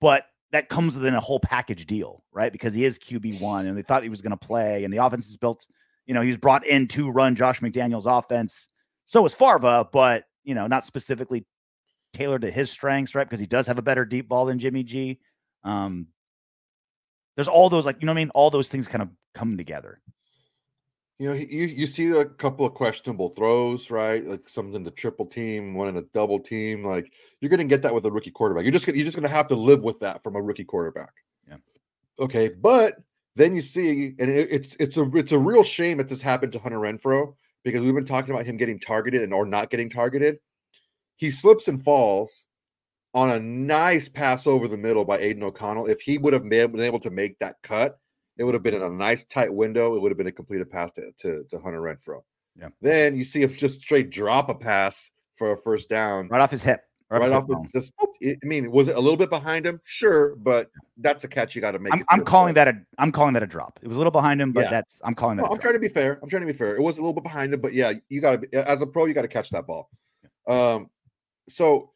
[0.00, 2.50] but that comes within a whole package deal, right?
[2.52, 5.04] Because he is QB one, and they thought he was going to play, and the
[5.04, 5.66] offense is built.
[6.06, 8.66] You know, he was brought in to run Josh McDaniel's offense.
[9.06, 11.46] So was Farva, but you know, not specifically
[12.12, 13.28] tailored to his strengths, right?
[13.28, 15.20] Because he does have a better deep ball than Jimmy G.
[15.64, 16.08] Um,
[17.36, 18.30] there's all those, like, you know what I mean?
[18.30, 20.00] All those things kind of come together.
[21.18, 24.24] You know, you you see a couple of questionable throws, right?
[24.24, 26.84] Like something to triple team, one in a double team.
[26.84, 28.62] Like you're going to get that with a rookie quarterback.
[28.62, 30.64] You're just gonna, you're just going to have to live with that from a rookie
[30.64, 31.12] quarterback.
[31.48, 31.56] Yeah.
[32.20, 32.98] Okay, but
[33.34, 36.52] then you see, and it, it's it's a it's a real shame that this happened
[36.52, 39.90] to Hunter Renfrow because we've been talking about him getting targeted and or not getting
[39.90, 40.38] targeted.
[41.16, 42.46] He slips and falls
[43.12, 45.86] on a nice pass over the middle by Aidan O'Connell.
[45.86, 47.98] If he would have been been able to make that cut,
[48.38, 49.94] it would have been in a nice tight window.
[49.96, 52.22] It would have been a completed pass to, to, to Hunter Renfrow.
[52.58, 52.68] Yeah.
[52.80, 56.28] Then you see him just straight drop a pass for a first down.
[56.28, 56.82] Right off his hip.
[57.10, 59.80] Right, his off the, just, I mean, was it a little bit behind him?
[59.84, 61.94] Sure, but that's a catch you got to make.
[61.94, 62.66] I'm, I'm calling player.
[62.66, 63.80] that a I'm calling that a drop.
[63.80, 64.70] It was a little behind him, but Yeah.
[64.70, 65.46] that's I'm calling that.
[65.46, 66.18] A I'm trying to be fair.
[66.22, 66.76] I'm trying to be fair.
[66.76, 69.06] It was a little bit behind him, but yeah, you got to as a pro,
[69.06, 69.88] you got to catch that ball.
[70.46, 70.90] Um,
[71.48, 71.92] so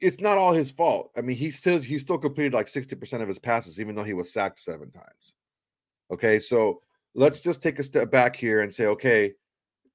[0.00, 1.10] it's not all his fault.
[1.16, 4.14] I mean, he still he still completed like 60% of his passes, even though he
[4.14, 5.34] was sacked seven times.
[6.10, 6.80] Okay, so
[7.14, 9.34] let's just take a step back here and say, okay,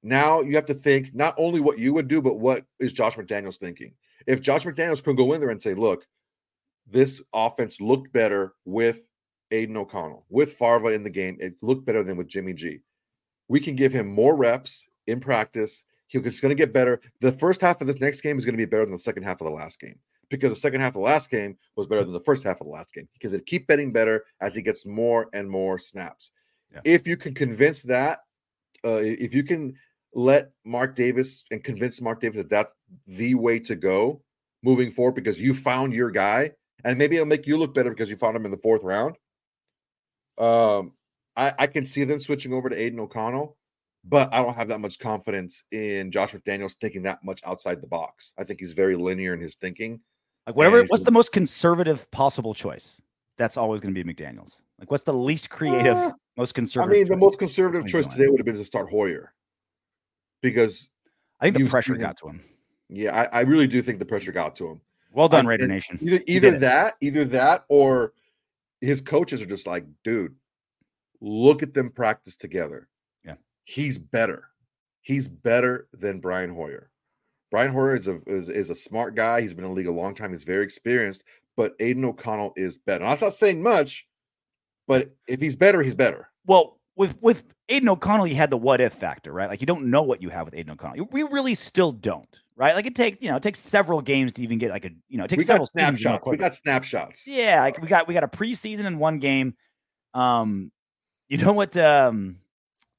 [0.02, 3.16] now you have to think not only what you would do, but what is Josh
[3.16, 3.94] McDaniels thinking?
[4.26, 6.06] If Josh McDaniels could go in there and say, look,
[6.86, 9.00] this offense looked better with
[9.50, 12.80] Aidan O'Connell, with Farva in the game, it looked better than with Jimmy G.
[13.48, 15.84] We can give him more reps in practice.
[16.08, 17.00] He's going to get better.
[17.20, 19.24] The first half of this next game is going to be better than the second
[19.24, 19.98] half of the last game
[20.36, 22.66] because the second half of the last game was better than the first half of
[22.66, 26.30] the last game because it keep getting better as he gets more and more snaps.
[26.72, 26.80] Yeah.
[26.84, 28.20] If you can convince that,
[28.84, 29.74] uh, if you can
[30.14, 32.74] let Mark Davis and convince Mark Davis that that's
[33.06, 34.22] the way to go
[34.62, 36.52] moving forward because you found your guy
[36.84, 39.16] and maybe it'll make you look better because you found him in the fourth round.
[40.38, 40.92] Um,
[41.36, 43.56] I, I can see them switching over to Aidan O'Connell,
[44.04, 47.86] but I don't have that much confidence in Josh McDaniels thinking that much outside the
[47.86, 48.32] box.
[48.38, 50.00] I think he's very linear in his thinking.
[50.46, 50.80] Like whatever.
[50.80, 53.00] and What's the most conservative possible choice?
[53.36, 54.62] That's always going to be McDaniel's.
[54.78, 56.94] Like what's the least creative, Uh, most conservative?
[56.96, 58.90] I mean, the most conservative What are you choice today would have been to start
[58.90, 59.32] Hoyer
[60.42, 60.90] because,
[61.40, 62.42] I think the pressure got to him.
[62.88, 64.80] yeah, I, I really do think the pressure got to him.
[65.12, 65.98] Well done, I- Raider Nation.
[66.02, 66.60] Either either it.
[66.60, 68.12] that, either that, or
[68.80, 70.34] his coaches are just like, dude,
[71.20, 72.88] look at them practice together.
[73.24, 73.34] Yeah.
[73.64, 74.48] he's better.
[75.02, 76.90] He's better than Brian Hoyer.
[77.54, 79.40] Brian Hoyer is a is, is a smart guy.
[79.40, 80.32] He's been in the league a long time.
[80.32, 81.22] He's very experienced.
[81.56, 83.04] But Aidan O'Connell is better.
[83.04, 84.08] And that's not saying much,
[84.88, 86.28] but if he's better, he's better.
[86.46, 89.48] Well, with with Aidan O'Connell, you had the what if factor, right?
[89.48, 91.06] Like you don't know what you have with Aidan O'Connell.
[91.12, 92.26] We really still don't,
[92.56, 92.74] right?
[92.74, 95.16] Like it takes you know it takes several games to even get like a you
[95.16, 96.30] know it takes We several got seasons to know snapshots.
[96.32, 97.26] We got snapshots.
[97.28, 99.54] Yeah, like we got we got a preseason in one game.
[100.12, 100.72] Um,
[101.28, 102.38] you know what um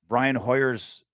[0.07, 1.04] Brian Hoyer's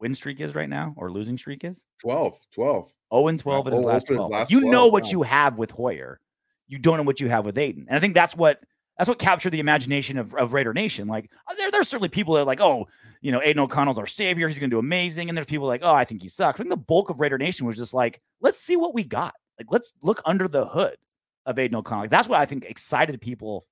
[0.00, 1.84] win streak is right now or losing streak is?
[2.02, 2.92] 12, 12.
[3.12, 4.30] 0 and 12 in his Oh, last for his 12.
[4.32, 5.10] last you know what wow.
[5.10, 6.20] you have with Hoyer.
[6.68, 7.86] You don't know what you have with Aidan.
[7.88, 8.60] And I think that's what
[8.98, 11.06] That's what captured the imagination of, of Raider Nation.
[11.06, 12.88] Like uh, there, there's certainly people that are like, oh,
[13.20, 14.48] you know, Aidan O'Connell's our savior.
[14.48, 15.28] He's going to do amazing.
[15.28, 16.58] And there's people like, oh, I think he sucks.
[16.58, 19.34] I think the bulk of Raider Nation was just like, let's see what we got.
[19.58, 20.96] Like, let's look under the hood
[21.44, 22.04] of Aidan O'Connell.
[22.04, 23.66] Like, that's what I think excited people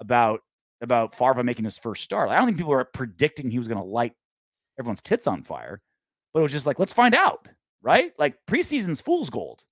[0.00, 0.40] about
[0.80, 2.28] about Farva making his first start.
[2.28, 4.12] Like, I don't think people were predicting he was going to light
[4.78, 5.80] everyone's tits on fire,
[6.32, 7.48] but it was just like, let's find out,
[7.82, 8.12] right?
[8.18, 9.64] Like preseason's fool's gold.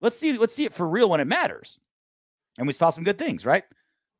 [0.00, 1.78] Let's see, let's see it for real when it matters.
[2.58, 3.64] And we saw some good things, right?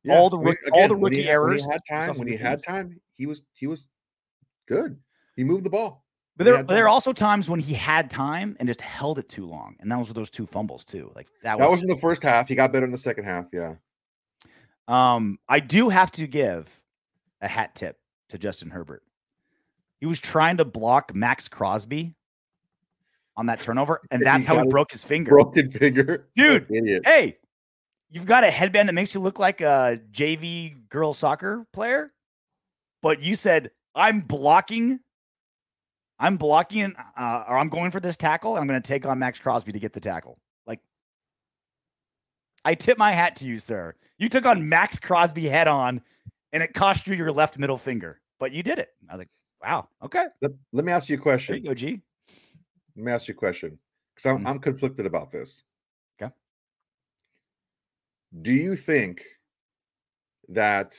[0.03, 1.81] Yeah, all the when- rook- all again, the when he rookie when errors, He had
[1.89, 2.15] time.
[2.17, 2.61] When he had things.
[2.63, 3.87] time, he was he was
[4.67, 4.97] good.
[5.35, 6.03] He moved the ball.
[6.35, 9.27] But there, but there are also times when he had time and just held it
[9.27, 11.11] too long, and that was those two fumbles too.
[11.15, 11.77] Like that, That was.
[11.77, 12.47] was in the first half.
[12.47, 13.45] He got better in the second half.
[13.51, 13.73] Yeah.
[14.87, 16.69] um, I do have to give
[17.41, 17.97] a hat tip
[18.29, 19.01] to Justin Herbert.
[19.99, 22.15] He was trying to block Maxx Crosby
[23.35, 25.31] on that turnover, and He that's how he broke his finger.
[25.31, 26.27] Broken finger.
[26.35, 27.03] Dude, Idiot.
[27.05, 27.37] Hey,
[28.09, 32.13] you've got a headband that makes you look like a JV girl soccer player,
[33.01, 34.99] but you said I'm blocking.
[36.19, 39.19] I'm blocking, uh, or I'm going for this tackle, and I'm going to take on
[39.19, 40.39] Maxx Crosby to get the tackle.
[40.65, 40.79] Like,
[42.65, 43.93] I tip my hat to you, sir.
[44.17, 46.01] You took on Maxx Crosby head on,
[46.53, 48.89] and it cost you your left middle finger, but you did it.
[49.07, 49.29] I was like,
[49.61, 51.53] wow, okay, Let, let me ask you a question.
[51.53, 52.01] there you go, G.
[52.95, 53.77] Let me ask you a question
[54.15, 54.47] because I'm, Mm.
[54.49, 55.63] I'm conflicted about this.
[56.21, 56.33] Okay.
[58.41, 59.21] Do you think
[60.49, 60.95] that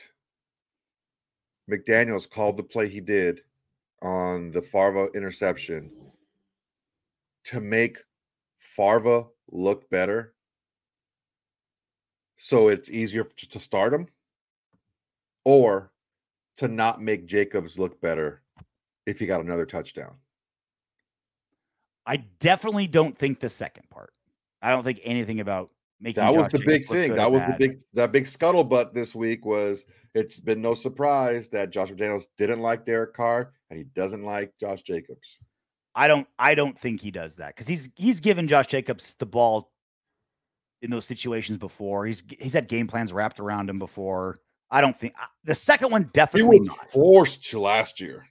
[1.69, 3.41] McDaniels called the play he did
[4.01, 5.91] on the Farva interception
[7.45, 7.97] to make
[8.59, 10.33] Farva look better?
[12.37, 14.07] So it's easier to start him?
[15.43, 15.91] Or
[16.57, 18.41] to not make Jacobs look better
[19.09, 20.15] if he got another touchdown?
[22.05, 24.13] I definitely don't think the second part.
[24.61, 27.15] I don't think anything about making that was Josh the big thing.
[27.15, 29.85] That was the big that big scuttlebutt this week was
[30.15, 34.53] it's been no surprise that Josh McDaniels didn't like Derek Carr and he doesn't like
[34.59, 35.37] Josh Jacobs.
[35.95, 39.25] I don't I don't think he does that because he's he's given Josh Jacobs the
[39.25, 39.71] ball
[40.81, 42.05] in those situations before.
[42.05, 44.39] He's he's had game plans wrapped around him before.
[44.71, 46.91] I don't think the second one He definitely was not.
[46.91, 48.28] forced to last year.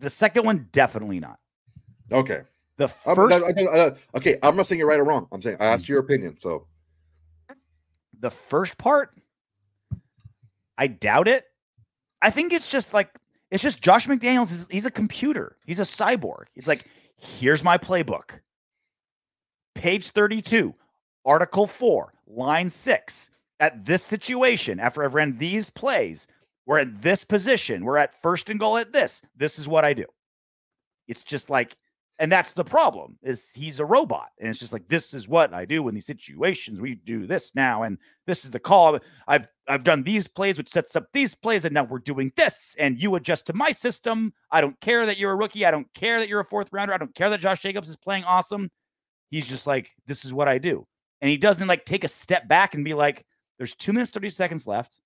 [0.00, 1.38] The second one definitely not.
[2.10, 2.42] Okay.
[2.78, 5.04] The uh, I'm- first I- I- I- uh, okay, I'm not saying you're right or
[5.04, 5.28] wrong.
[5.30, 6.38] I'm saying I asked your opinion.
[6.40, 6.66] So
[8.18, 9.14] the first part,
[10.78, 11.44] I doubt it.
[12.22, 13.10] I think it's just like
[13.50, 15.56] it's just Josh McDaniels is he's a computer.
[15.66, 16.44] He's a cyborg.
[16.56, 16.86] It's like,
[17.16, 18.40] here's my playbook.
[19.74, 20.74] Page 32,
[21.24, 23.30] article 4, line 6.
[23.60, 26.26] At this situation, after I've ran these plays,
[26.70, 27.84] we're at this position.
[27.84, 29.22] We're at first and goal at this.
[29.34, 30.04] This is what I do.
[31.08, 31.76] It's just like
[32.20, 35.54] and that's the problem is he's a robot and it's just like this is what
[35.54, 37.96] i do in these situations we do this now and
[38.26, 41.72] this is the call i've i've done these plays which sets up these plays and
[41.72, 45.32] now we're doing this and you adjust to my system i don't care that you're
[45.32, 47.62] a rookie i don't care that you're a fourth rounder i don't care that josh
[47.62, 48.70] jacobs is playing awesome
[49.30, 50.86] he's just like this is what i do
[51.22, 53.24] and he doesn't like take a step back and be like
[53.56, 55.00] there's two minutes 30 seconds left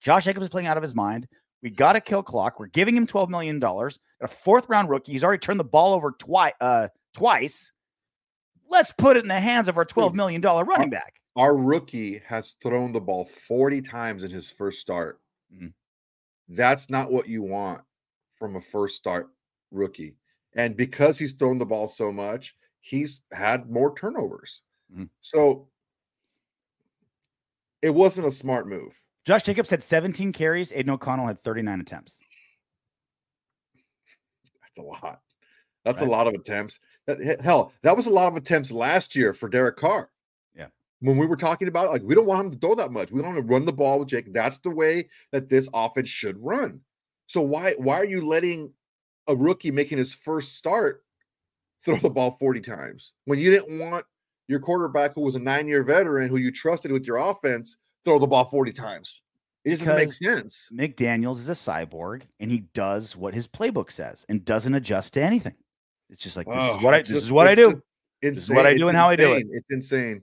[0.00, 1.26] josh jacobs is playing out of his mind
[1.62, 2.58] we got to kill clock.
[2.58, 3.58] We're giving him $12 million.
[3.58, 3.92] Got
[4.22, 5.12] a fourth round rookie.
[5.12, 6.54] He's already turned the ball over twice.
[6.58, 7.72] Uh, twice.
[8.70, 11.16] Let's put it in the hands of our $12 million running back.
[11.36, 15.20] our rookie has thrown the ball 40 times in his first start.
[15.54, 15.74] Mhm.
[16.48, 17.82] That's not what you want
[18.36, 19.28] from a first start
[19.70, 20.16] rookie.
[20.54, 24.62] And because he's thrown the ball so much, he's had more turnovers.
[24.90, 25.10] Mhm.
[25.20, 25.68] So
[27.82, 28.98] it wasn't a smart move.
[29.24, 30.72] Josh Jacobs had 17 carries.
[30.72, 32.18] Aidan O'Connell had 39 attempts.
[34.62, 35.20] That's a lot.
[35.84, 36.08] That's Right.
[36.08, 36.78] a lot of attempts.
[37.40, 40.10] Hell, that was a lot of attempts last year for Derek Carr.
[40.54, 40.68] Yeah.
[41.00, 43.10] When we were talking about it, like we don't want him to throw that much.
[43.10, 44.32] We don't want to run the ball with Jake.
[44.32, 46.80] That's the way that this offense should run.
[47.26, 48.72] So why why are you letting
[49.26, 51.04] a rookie making his first start
[51.84, 54.04] throw the ball 40 times when you didn't want
[54.48, 58.26] your quarterback who was a nine-year veteran who you trusted with your offense throw the
[58.26, 59.22] ball 40 times?
[59.64, 60.68] It just doesn't make sense.
[60.72, 65.22] McDaniels is a cyborg and he does what his playbook says and doesn't adjust to
[65.22, 65.54] anything.
[66.08, 67.82] It's just like, this Oh, is what I, this just- is what I do.
[68.22, 69.46] This is what I do It's and how I do it.
[69.50, 70.22] It's insane.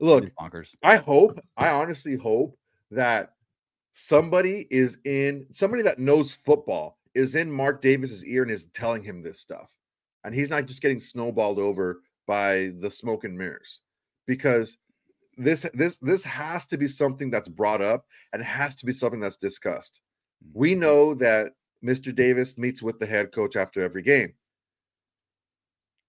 [0.00, 0.68] Look, It's bonkers.
[0.82, 2.56] I hope, I honestly hope
[2.90, 3.32] that
[3.92, 9.02] somebody is in somebody that knows football is in Mark Davis's ear and is telling
[9.02, 9.70] him this stuff.
[10.24, 13.80] And he's not just getting snowballed over by the smoke and mirrors.
[14.26, 14.76] Because
[15.38, 19.20] this this this has to be something that's brought up and has to be something
[19.20, 20.00] that's discussed.
[20.52, 20.80] We mm-hmm.
[20.80, 21.52] know that
[21.84, 22.14] Mr.
[22.14, 24.34] Davis meets with the head coach after every game.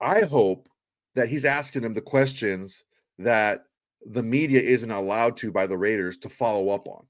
[0.01, 0.67] I hope
[1.15, 2.83] that he's asking him the questions
[3.19, 3.63] that
[4.05, 7.05] the media isn't allowed to by the Raiders to follow up on.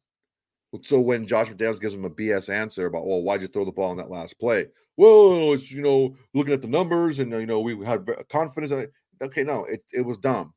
[0.83, 3.71] So when Josh McDaniels gives him a BS answer about, well, why'd you throw the
[3.71, 4.67] ball in that last play?
[4.97, 8.73] Well, it's you know looking at the numbers and you know we had confidence.
[9.21, 10.53] Okay, no, it it was dumb.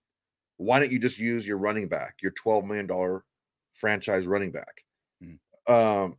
[0.57, 3.25] Why don't you just use your running back, your twelve million dollar
[3.75, 4.85] franchise running back?
[5.23, 5.39] Mm.
[5.69, 6.17] Um,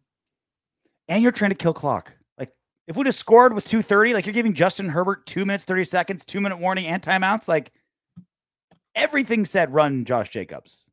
[1.08, 2.14] and you're trying to kill clock.
[2.38, 2.52] Like
[2.88, 5.84] if we just scored with two thirty, like you're giving Justin Herbert two minutes thirty
[5.84, 7.48] seconds, two minute warning, and timeouts.
[7.48, 7.72] Like
[8.96, 10.86] everything said, run Josh Jacobs.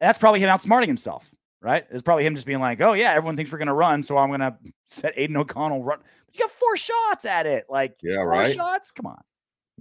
[0.00, 1.30] And that's probably him outsmarting himself
[1.62, 1.86] right?
[1.90, 4.02] It's probably him just being like, oh, yeah, everyone thinks we're going to run.
[4.02, 4.54] So I'm going to
[4.88, 6.00] set Aidan O'Connell run.
[6.26, 7.66] But you got four shots at it.
[7.70, 8.54] Like, yeah, right.
[8.54, 8.90] shots.
[8.90, 9.22] Come on.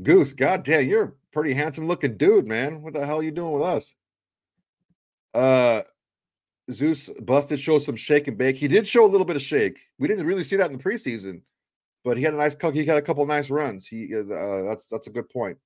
[0.01, 2.81] Goose, goddamn, you're a pretty handsome looking dude, man.
[2.81, 3.95] What the hell are you doing with us?
[5.33, 5.81] Uh,
[6.71, 8.57] Zeus busted show some shake and bake.
[8.57, 9.79] He did show a little bit of shake.
[9.99, 11.41] We didn't really see that in the preseason,
[12.03, 13.87] but he had a nice he got a couple nice runs.
[13.87, 15.57] He uh, that's that's a good point.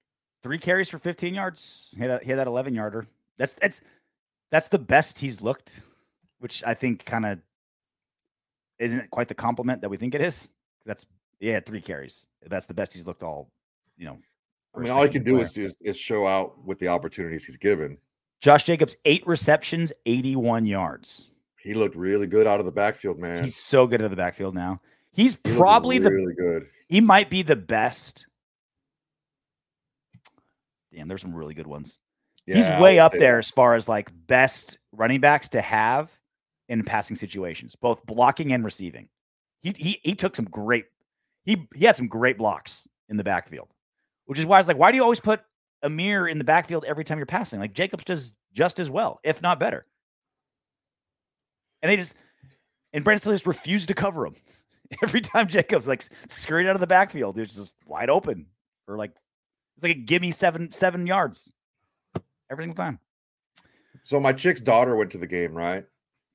[0.44, 1.94] Three carries for 15 yards.
[1.96, 3.08] He had, a, he had that 11 yarder.
[3.38, 3.82] That's that's
[4.52, 5.82] that's the best he's looked
[6.40, 7.40] which I think kind of
[8.80, 10.48] isn't quite the compliment that we think it is.
[10.86, 11.06] That's
[11.40, 12.28] yeah, three carries.
[12.46, 13.50] That's the best he's looked all,
[13.98, 14.20] you know.
[14.76, 17.56] I mean, all he can do is, is, is show out with the opportunities he's
[17.56, 17.98] given.
[18.42, 21.30] Josh Jacobs, eight receptions, 81 yards.
[21.58, 23.44] He looked really good out of the backfield, man.
[23.44, 24.78] He's so good at the backfield now.
[25.12, 26.68] He's he probably really the really good.
[26.90, 28.28] He might be the best.
[30.94, 31.98] Damn, there's some really good ones.
[32.46, 36.12] Yeah, He's way up there as far as like best running backs to have
[36.70, 39.10] in passing situations, both blocking and receiving.
[39.62, 40.86] He he he took some great
[41.46, 43.70] he he had some great blocks in the backfield,
[44.26, 45.42] which is why I was like, why do you always put
[45.84, 47.60] Ameer in the backfield every time you're passing?
[47.60, 49.86] Like Jacobs does just as well, if not better.
[51.82, 52.16] And they just
[52.94, 54.36] and Brandon Staley just refused to cover him.
[55.04, 58.46] Every time Jacobs like scurried out of the backfield, it was just wide open
[58.86, 59.12] for like
[59.76, 61.52] it's like a gimme seven seven yards
[62.50, 63.00] every single time.
[64.04, 65.86] So my chick's daughter went to the game, right?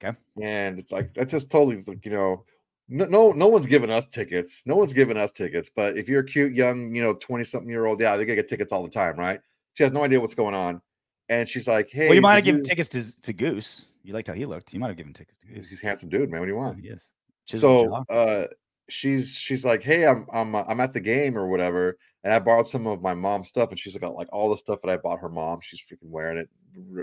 [0.02, 0.16] Okay.
[0.42, 2.44] And it's like that's just totally you know,
[2.90, 4.62] no, no, no one's giving us tickets.
[4.66, 5.70] No one's giving us tickets.
[5.74, 8.36] But if you're a cute young, you know, 20 something year old, yeah, they're gonna
[8.36, 9.40] get tickets all the time, right?
[9.74, 10.82] She has no idea what's going on.
[11.28, 13.86] And she's like, Hey, well, you might have given tickets to, to Goose.
[14.02, 14.74] You liked how he looked.
[14.74, 15.70] You might have given tickets to Goose.
[15.70, 16.40] He's a handsome dude, man.
[16.40, 16.82] What do you want?
[16.82, 17.10] Yes.
[17.46, 18.46] So uh
[18.88, 21.96] she's she's like, Hey, I'm I'm I'm at the game or whatever.
[22.24, 24.80] And I borrowed some of my mom's stuff, and she's got like all the stuff
[24.82, 25.60] that I bought her mom.
[25.62, 26.50] She's freaking wearing it.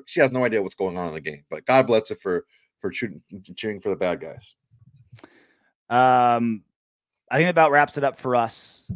[0.06, 2.46] She has no idea what's going on in the game, but God bless her for
[2.80, 3.22] for cheering,
[3.56, 4.56] cheering for the bad guys.
[5.90, 6.64] Um,
[7.30, 8.92] I think about wraps it up for us.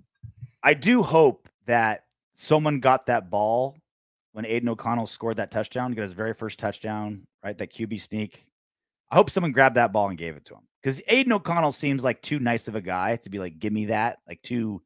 [0.63, 3.77] I do hope that someone got that ball
[4.33, 7.57] when Aidan O'Connell scored that touchdown, got his very first touchdown, right?
[7.57, 8.45] That QB sneak.
[9.09, 12.03] I hope someone grabbed that ball and gave it to him because Aidan O'Connell seems
[12.03, 14.81] like too nice of a guy to be like, give me that, like too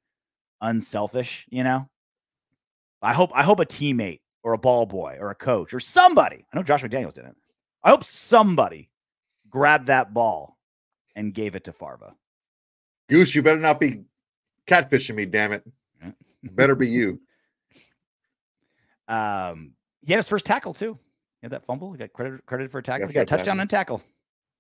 [0.62, 1.88] unselfish, you know.
[3.02, 6.46] I hope I hope a teammate or a ball boy or a coach or somebody.
[6.52, 7.38] I know Josh McDaniels didn't.
[7.84, 8.90] I hope somebody
[9.50, 10.55] grabbed that ball
[11.16, 12.16] and gave it to Farva.
[13.10, 14.02] Goose, you better not be
[14.68, 15.64] catfishing me, damn it.
[16.44, 17.20] better be you.
[19.08, 19.74] Um,
[20.06, 20.98] he had his first tackle too.
[21.42, 21.92] He had that fumble.
[21.92, 23.06] He got credit credited for a tackle.
[23.06, 24.02] Yeah, he got a touchdown and tackle.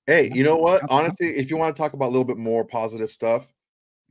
[0.05, 0.81] Hey, you know what?
[0.89, 3.51] Honestly, if you want to talk about a little bit more positive stuff,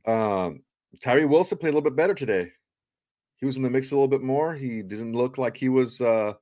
[0.05, 0.61] um,
[1.03, 2.51] Tyree Wilson played a little bit better today.
[3.37, 4.53] He was in the mix a little bit more.
[4.53, 6.33] He didn't look like he was uh,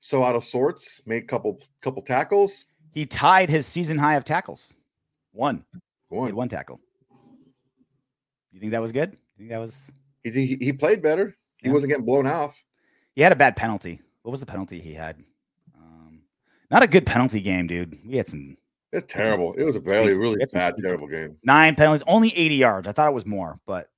[0.00, 1.00] so out of sorts.
[1.06, 2.64] Made a couple couple tackles.
[2.92, 4.74] He tied his season high of tackles.
[5.36, 5.64] One.
[6.08, 6.34] One.
[6.34, 6.80] One tackle.
[8.52, 9.12] You think that was good?
[9.12, 9.90] You think that was
[10.22, 11.36] he he, played better.
[11.58, 11.74] He yeah.
[11.74, 12.60] wasn't getting blown off.
[13.14, 14.00] He had a bad penalty.
[14.22, 15.22] What was the penalty he had?
[15.76, 16.22] Um,
[16.70, 17.98] not a good penalty game, dude.
[18.04, 18.56] We had some
[18.92, 19.52] it's terrible.
[19.58, 21.36] It was a really, really bad, terrible game.
[21.44, 22.88] Nine penalties, only 80 yards.
[22.88, 23.90] I thought it was more, but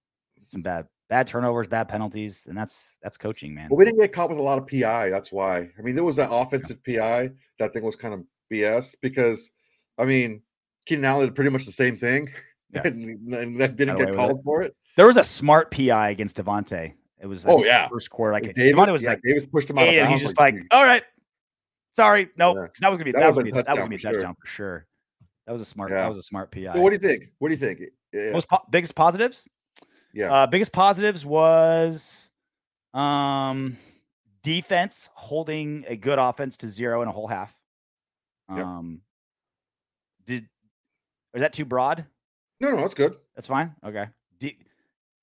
[0.45, 3.69] some bad bad turnovers, bad penalties, and that's that's coaching, man.
[3.71, 5.11] Well, we didn't get caught with a lot of PI.
[5.11, 5.69] That's why.
[5.79, 7.31] I mean, there was that offensive PI.
[7.59, 9.51] That thing was kind of BS because,
[9.99, 10.43] I mean,
[10.89, 12.33] Keenan Allen did pretty much the same thing,
[12.73, 12.81] yeah.
[12.85, 14.75] and, and, that didn't get called for it.
[14.97, 16.95] There was a smart PI against Davante.
[17.21, 18.33] It was oh yeah, first quarter.
[18.33, 19.87] Like Davis, Davante was yeah, like Davis pushed him out.
[19.87, 21.03] And he's just like, like all right,
[21.95, 22.57] sorry, no, nope.
[22.57, 22.81] yeah.
[22.81, 24.35] that was gonna be that, that was gonna be, that was gonna be a touchdown
[24.41, 24.87] for sure.
[25.47, 25.91] That was a smart.
[25.91, 26.73] That was a smart PI.
[26.73, 27.33] So what do you think?
[27.39, 27.81] What do you think?
[28.33, 29.47] Most po- biggest positives?
[30.15, 30.33] Yeah.
[30.33, 32.31] Uh, biggest positives was
[32.95, 33.77] um
[34.43, 37.55] defense holding a good offense to zero in a whole half.
[38.49, 39.03] Um
[41.35, 42.05] is that too broad?
[42.61, 43.17] No, no, that's good.
[43.35, 43.75] That's fine.
[43.85, 44.07] Okay.
[44.39, 44.59] D-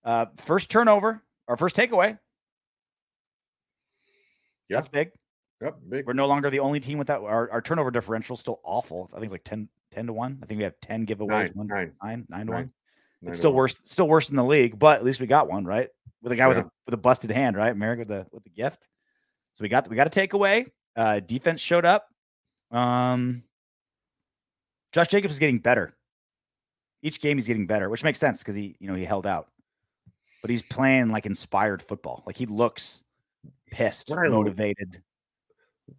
[0.03, 2.18] uh first turnover or first takeaway.
[4.70, 4.78] Yeah.
[4.78, 5.12] That's big.
[5.62, 6.08] Yep, big.
[6.08, 7.22] We're no longer the only team with that.
[7.22, 9.10] Our, our turnover differential is still awful.
[9.12, 10.39] I think it's like 10, 10 to 1.
[10.41, 11.30] I think we have 10 giveaways.
[11.30, 12.72] Nine, one, nine, nine, nine to 1
[13.28, 15.89] it's still worse, still worse in the league, but at least we got one, right?
[16.22, 16.47] With a guy yeah.
[16.49, 17.76] with a with a busted hand, right?
[17.76, 18.88] Merrick with the with the gift.
[19.53, 20.68] So we got we got a takeaway.
[20.95, 22.08] Uh, defense showed up.
[22.72, 23.43] Um,
[24.95, 25.93] Josh Jacobs is getting better.
[27.01, 29.49] Each game he's getting better, which makes sense because he, you know, he held out.
[30.41, 32.23] But he's playing like inspired football.
[32.25, 33.03] Like he looks
[33.71, 35.03] pissed, What motivated.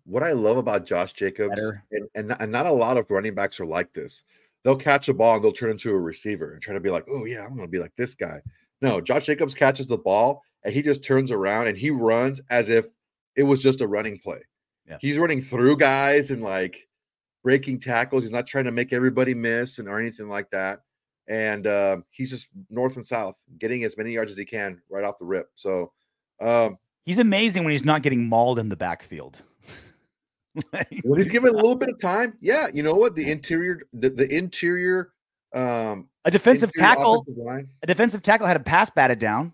[0.04, 1.54] What I love about Josh Jacobs,
[1.92, 4.24] and, and, not, and not a lot of running backs are like this.
[4.64, 7.04] They'll catch a ball and they'll turn into a receiver and try to be like,
[7.10, 8.40] oh, yeah, I'm going to be like this guy.
[8.80, 12.70] No, Josh Jacobs catches the ball and he just turns around and he runs as
[12.70, 12.86] if
[13.36, 14.40] it was just a running play.
[14.88, 14.96] Yeah.
[15.02, 16.85] He's running through guys and like
[17.46, 18.24] breaking tackles.
[18.24, 20.80] He's not trying to make everybody miss and or anything like that.
[21.28, 25.04] And uh, he's just north and south, getting as many yards as he can right
[25.04, 25.48] off the rip.
[25.54, 25.92] So,
[26.40, 29.38] um, He's amazing when he's not getting mauled in the backfield.
[30.72, 33.14] Like, when he's given a little bit of time, yeah, you know what?
[33.14, 35.10] The interior, the, the interior,
[35.54, 37.68] um, a defensive interior tackle, line.
[37.82, 39.52] a defensive tackle had a pass batted down.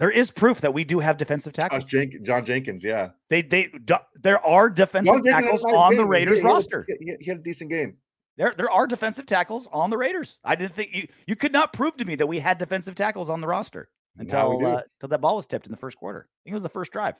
[0.00, 1.86] There is proof that we do have defensive tackles.
[1.86, 3.10] Jen- John Jenkins, yeah.
[3.28, 3.70] They they
[4.18, 6.06] there are defensive John Jenkins had a tackles on the game.
[6.06, 6.86] He- Raiders he a- roster.
[6.98, 7.98] He had, he had a decent game.
[8.38, 10.38] There there are defensive tackles on the Raiders.
[10.42, 13.28] I didn't think you you could not prove to me that we had defensive tackles
[13.28, 16.26] on the roster until uh, until that ball was tipped in the first quarter.
[16.30, 17.16] I think it was the first drive.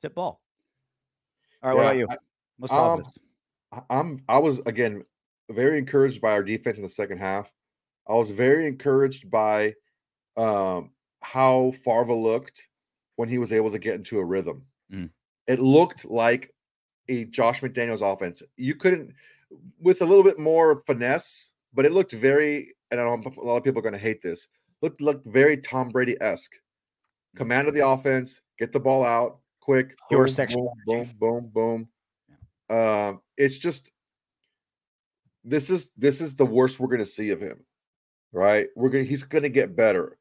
[0.00, 0.40] Tip ball.
[1.62, 2.06] All right, what about you?
[2.10, 2.16] I-
[2.58, 3.04] Most um.
[3.70, 5.02] I- I'm I was again
[5.50, 7.52] very encouraged by our defense in the second half.
[8.08, 9.74] I was very encouraged by
[10.38, 10.92] um,
[11.22, 12.68] how Farva looked
[13.16, 14.64] when he was able to get into a rhythm.
[14.92, 15.10] Mm.
[15.46, 16.54] It looked like
[17.08, 18.42] a Josh McDaniels offense.
[18.56, 19.12] You couldn't
[19.80, 22.74] with a little bit more finesse, but it looked very.
[22.90, 24.48] And I know a lot of people are going to hate this.
[24.82, 26.52] Looked looked very Tom Brady esque.
[27.36, 29.96] Command of the offense, get the ball out quick.
[30.10, 31.88] Your boom, section boom, boom, boom,
[32.68, 32.76] boom.
[32.76, 33.90] Um, it's just
[35.44, 37.64] this is this is the worst we're gonna see of him,
[38.32, 38.68] right?
[38.76, 40.17] We're gonna he's gonna get better.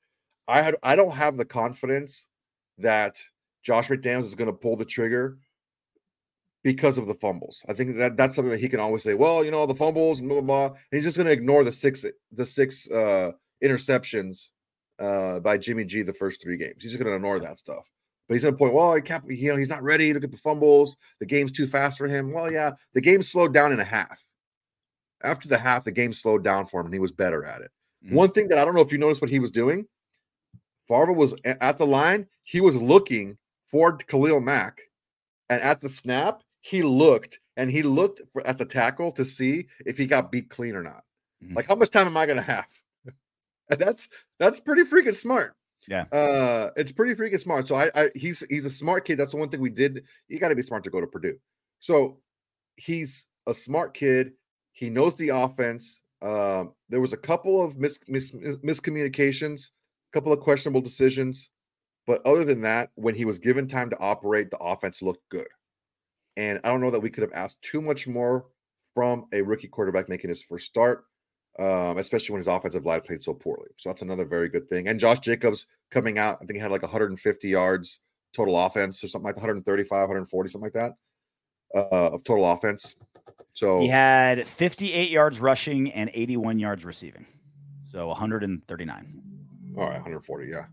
[0.47, 2.27] I had I don't have the confidence
[2.77, 3.19] that
[3.63, 5.37] Josh McDaniels is gonna pull the trigger
[6.63, 7.63] because of the fumbles.
[7.67, 9.13] I think that that's something that he can always say.
[9.13, 10.69] Well, you know the fumbles and blah blah.
[10.69, 10.77] blah.
[10.77, 13.31] And he's just gonna ignore the six the six uh,
[13.63, 14.49] interceptions
[14.99, 16.75] uh, by Jimmy G the first three games.
[16.79, 17.89] He's just gonna ignore that stuff.
[18.27, 20.13] But he's gonna point, well, he can't, you know, he's not ready.
[20.13, 20.97] Look at the fumbles.
[21.19, 22.33] The game's too fast for him.
[22.33, 24.21] Well, yeah, the game slowed down in a half.
[25.23, 27.71] After the half, the game slowed down for him and he was better at it.
[28.05, 28.13] Mhm.
[28.13, 29.87] One thing that I don't know if you noticed what he was doing,
[30.87, 33.37] Farva was at the line, he was looking
[33.69, 34.81] for Khalil Mack.
[35.49, 39.67] And at the snap, he looked and he looked for, at the tackle to see
[39.85, 41.03] if he got beat clean or not.
[41.43, 41.55] Mhm.
[41.55, 42.67] Like, how much time am I gonna have?
[43.69, 44.09] and that's
[44.39, 45.55] that's pretty freaking smart.
[45.87, 46.03] Yeah.
[46.11, 47.67] Uh it's pretty freaking smart.
[47.67, 49.17] So I, I he's he's a smart kid.
[49.17, 50.03] That's the one thing we did.
[50.27, 51.37] You got to be smart to go to Purdue.
[51.79, 52.19] So
[52.75, 54.33] he's a smart kid.
[54.73, 56.01] He knows the offense.
[56.21, 59.69] Um, there was a couple of mis, mis, mis- miscommunications,
[60.13, 61.49] couple of questionable decisions,
[62.05, 65.47] but other than that, when he was given time to operate, the offense looked good.
[66.37, 68.45] And I don't know that we could have asked too much more
[68.93, 71.05] from a rookie quarterback making his first start,
[71.59, 73.69] um, especially when his offensive line played so poorly.
[73.77, 74.87] So that's another very good thing.
[74.87, 77.99] And Josh Jacobs coming out, I think he had like 150 yards
[78.33, 80.93] total offense or something like 135, 140, something like that
[81.75, 82.95] uh, of total offense.
[83.53, 87.25] So He had 58 yards rushing and 81 yards receiving.
[87.91, 89.21] So 139.
[89.77, 90.65] All right, 140, yeah.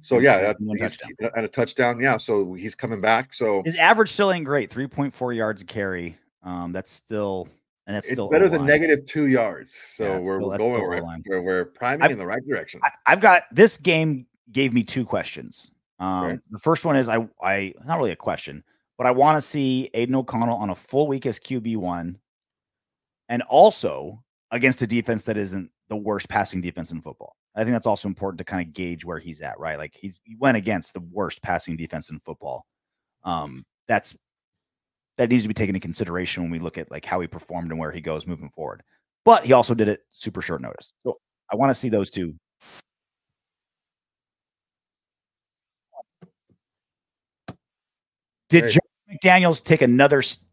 [0.00, 2.00] So yeah, that, and a touchdown.
[2.00, 3.34] Yeah, so he's coming back.
[3.34, 4.70] So His average still ain't great.
[4.70, 6.16] 3.4 yards a carry.
[6.42, 7.48] Um, that's still
[7.86, 9.74] and that's it's still better than negative two yards.
[9.74, 12.80] So Yeah, we're, still- we're going right, we're, we're priming I've- in the right direction.
[12.84, 15.70] I, I've got this game gave me two questions.
[15.98, 16.38] Um, Okay.
[16.50, 18.62] The first one is I, I not really a question,
[18.98, 22.18] but I want to see Aidan O'Connell on a full week as QB one,
[23.28, 27.36] and also against a defense that isn't the worst passing defense in football.
[27.54, 29.78] I think that's also important to kind of gauge where he's at, right?
[29.78, 32.64] Like he's he went against the worst passing defense in football.
[33.24, 34.16] Um, that's
[35.18, 37.70] that needs to be taken into consideration when we look at like how he performed
[37.70, 38.82] and where he goes moving forward.
[39.24, 40.92] But he also did it super short notice.
[41.04, 41.18] So
[41.52, 42.34] I want to see those two
[48.48, 48.70] Did Hey.
[48.70, 48.80] Josh
[49.22, 50.20] McDaniels take another?
[50.20, 50.44] s-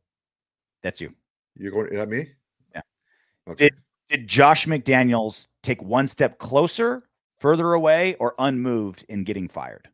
[0.83, 1.13] That's you.
[1.55, 2.27] You're going, is that me?
[2.73, 2.81] Yeah.
[3.47, 3.69] Okay.
[3.69, 3.73] Did
[4.25, 7.03] Josh McDaniels take one step closer,
[7.37, 9.89] further away, or unmoved in getting fired?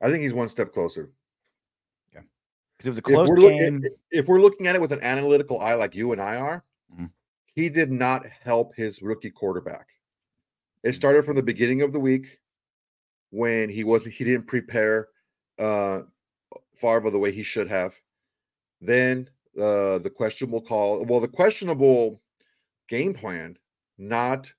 [0.00, 1.12] I think he's one step closer.
[2.12, 2.22] Yeah,
[2.76, 3.84] because it was a If close look- game.
[3.84, 6.64] if- if we're looking at it with an analytical eye like you and I are,
[6.92, 7.10] Mhm.
[7.54, 9.88] he did not help his rookie quarterback.
[10.82, 12.40] It started from the beginning of the week
[13.30, 14.14] when he wasn't.
[14.14, 15.08] he didn't prepare
[15.58, 16.02] uh
[16.74, 17.94] Farva the way he should have.
[18.80, 22.21] Then uh the questionable call, well, the questionable
[22.92, 23.56] game plan,
[23.96, 24.52] not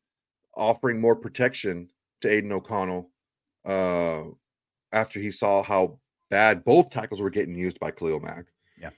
[0.55, 1.87] offering more protection
[2.21, 3.09] to Aidan O'Connell
[3.65, 4.23] uh
[4.91, 8.45] after he saw how bad both tackles were getting used by Khalil Mack.
[8.79, 8.89] Yeah.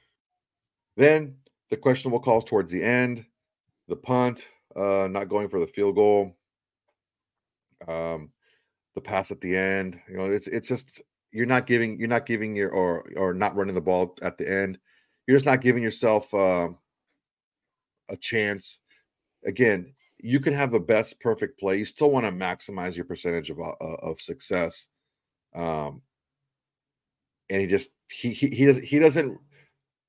[0.96, 1.36] Then
[1.70, 3.26] the questionable calls towards the end,
[3.90, 6.38] the punt, uh, not going for the field goal,
[7.88, 8.30] um,
[8.96, 10.00] the pass at the end.
[10.10, 13.56] You know, it's it's just you're not giving you're not giving your or or not
[13.56, 14.80] running the ball at the end.
[15.28, 16.70] You're just not giving yourself uh,
[18.10, 18.80] a chance.
[19.46, 21.78] Again, you can have the best perfect play.
[21.78, 24.88] You still want to maximize your percentage of uh, of success.
[25.54, 26.02] Um,
[27.50, 29.40] and he just he he he doesn't he doesn't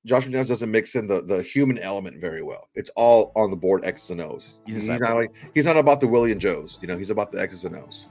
[0.06, 2.68] Josh McDaniels doesn't mix in the the human element very well.
[2.74, 4.54] It's all on the board X's and O's.
[4.64, 6.78] He's He's, not like he's not about the Willie and Joes.
[6.80, 8.06] You know, he's about the X's and O's.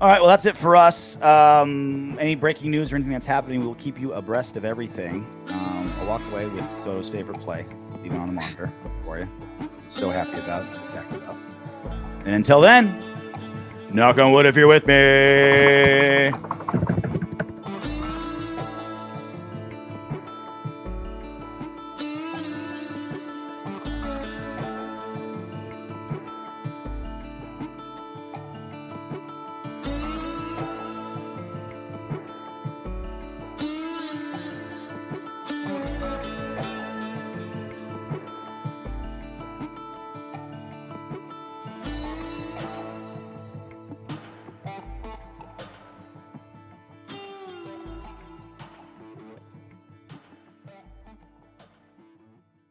[0.00, 1.20] All right, well, that's it for us.
[1.22, 5.24] Um, any breaking news or anything that's happening, we will keep you abreast of everything.
[5.48, 7.64] Um, I'll walk away with Soto's favorite play,
[8.04, 8.72] even on the monitor
[9.04, 9.28] for you.
[9.94, 10.66] So happy about.
[12.24, 13.00] And until then,
[13.92, 16.32] knock on wood if you're with me.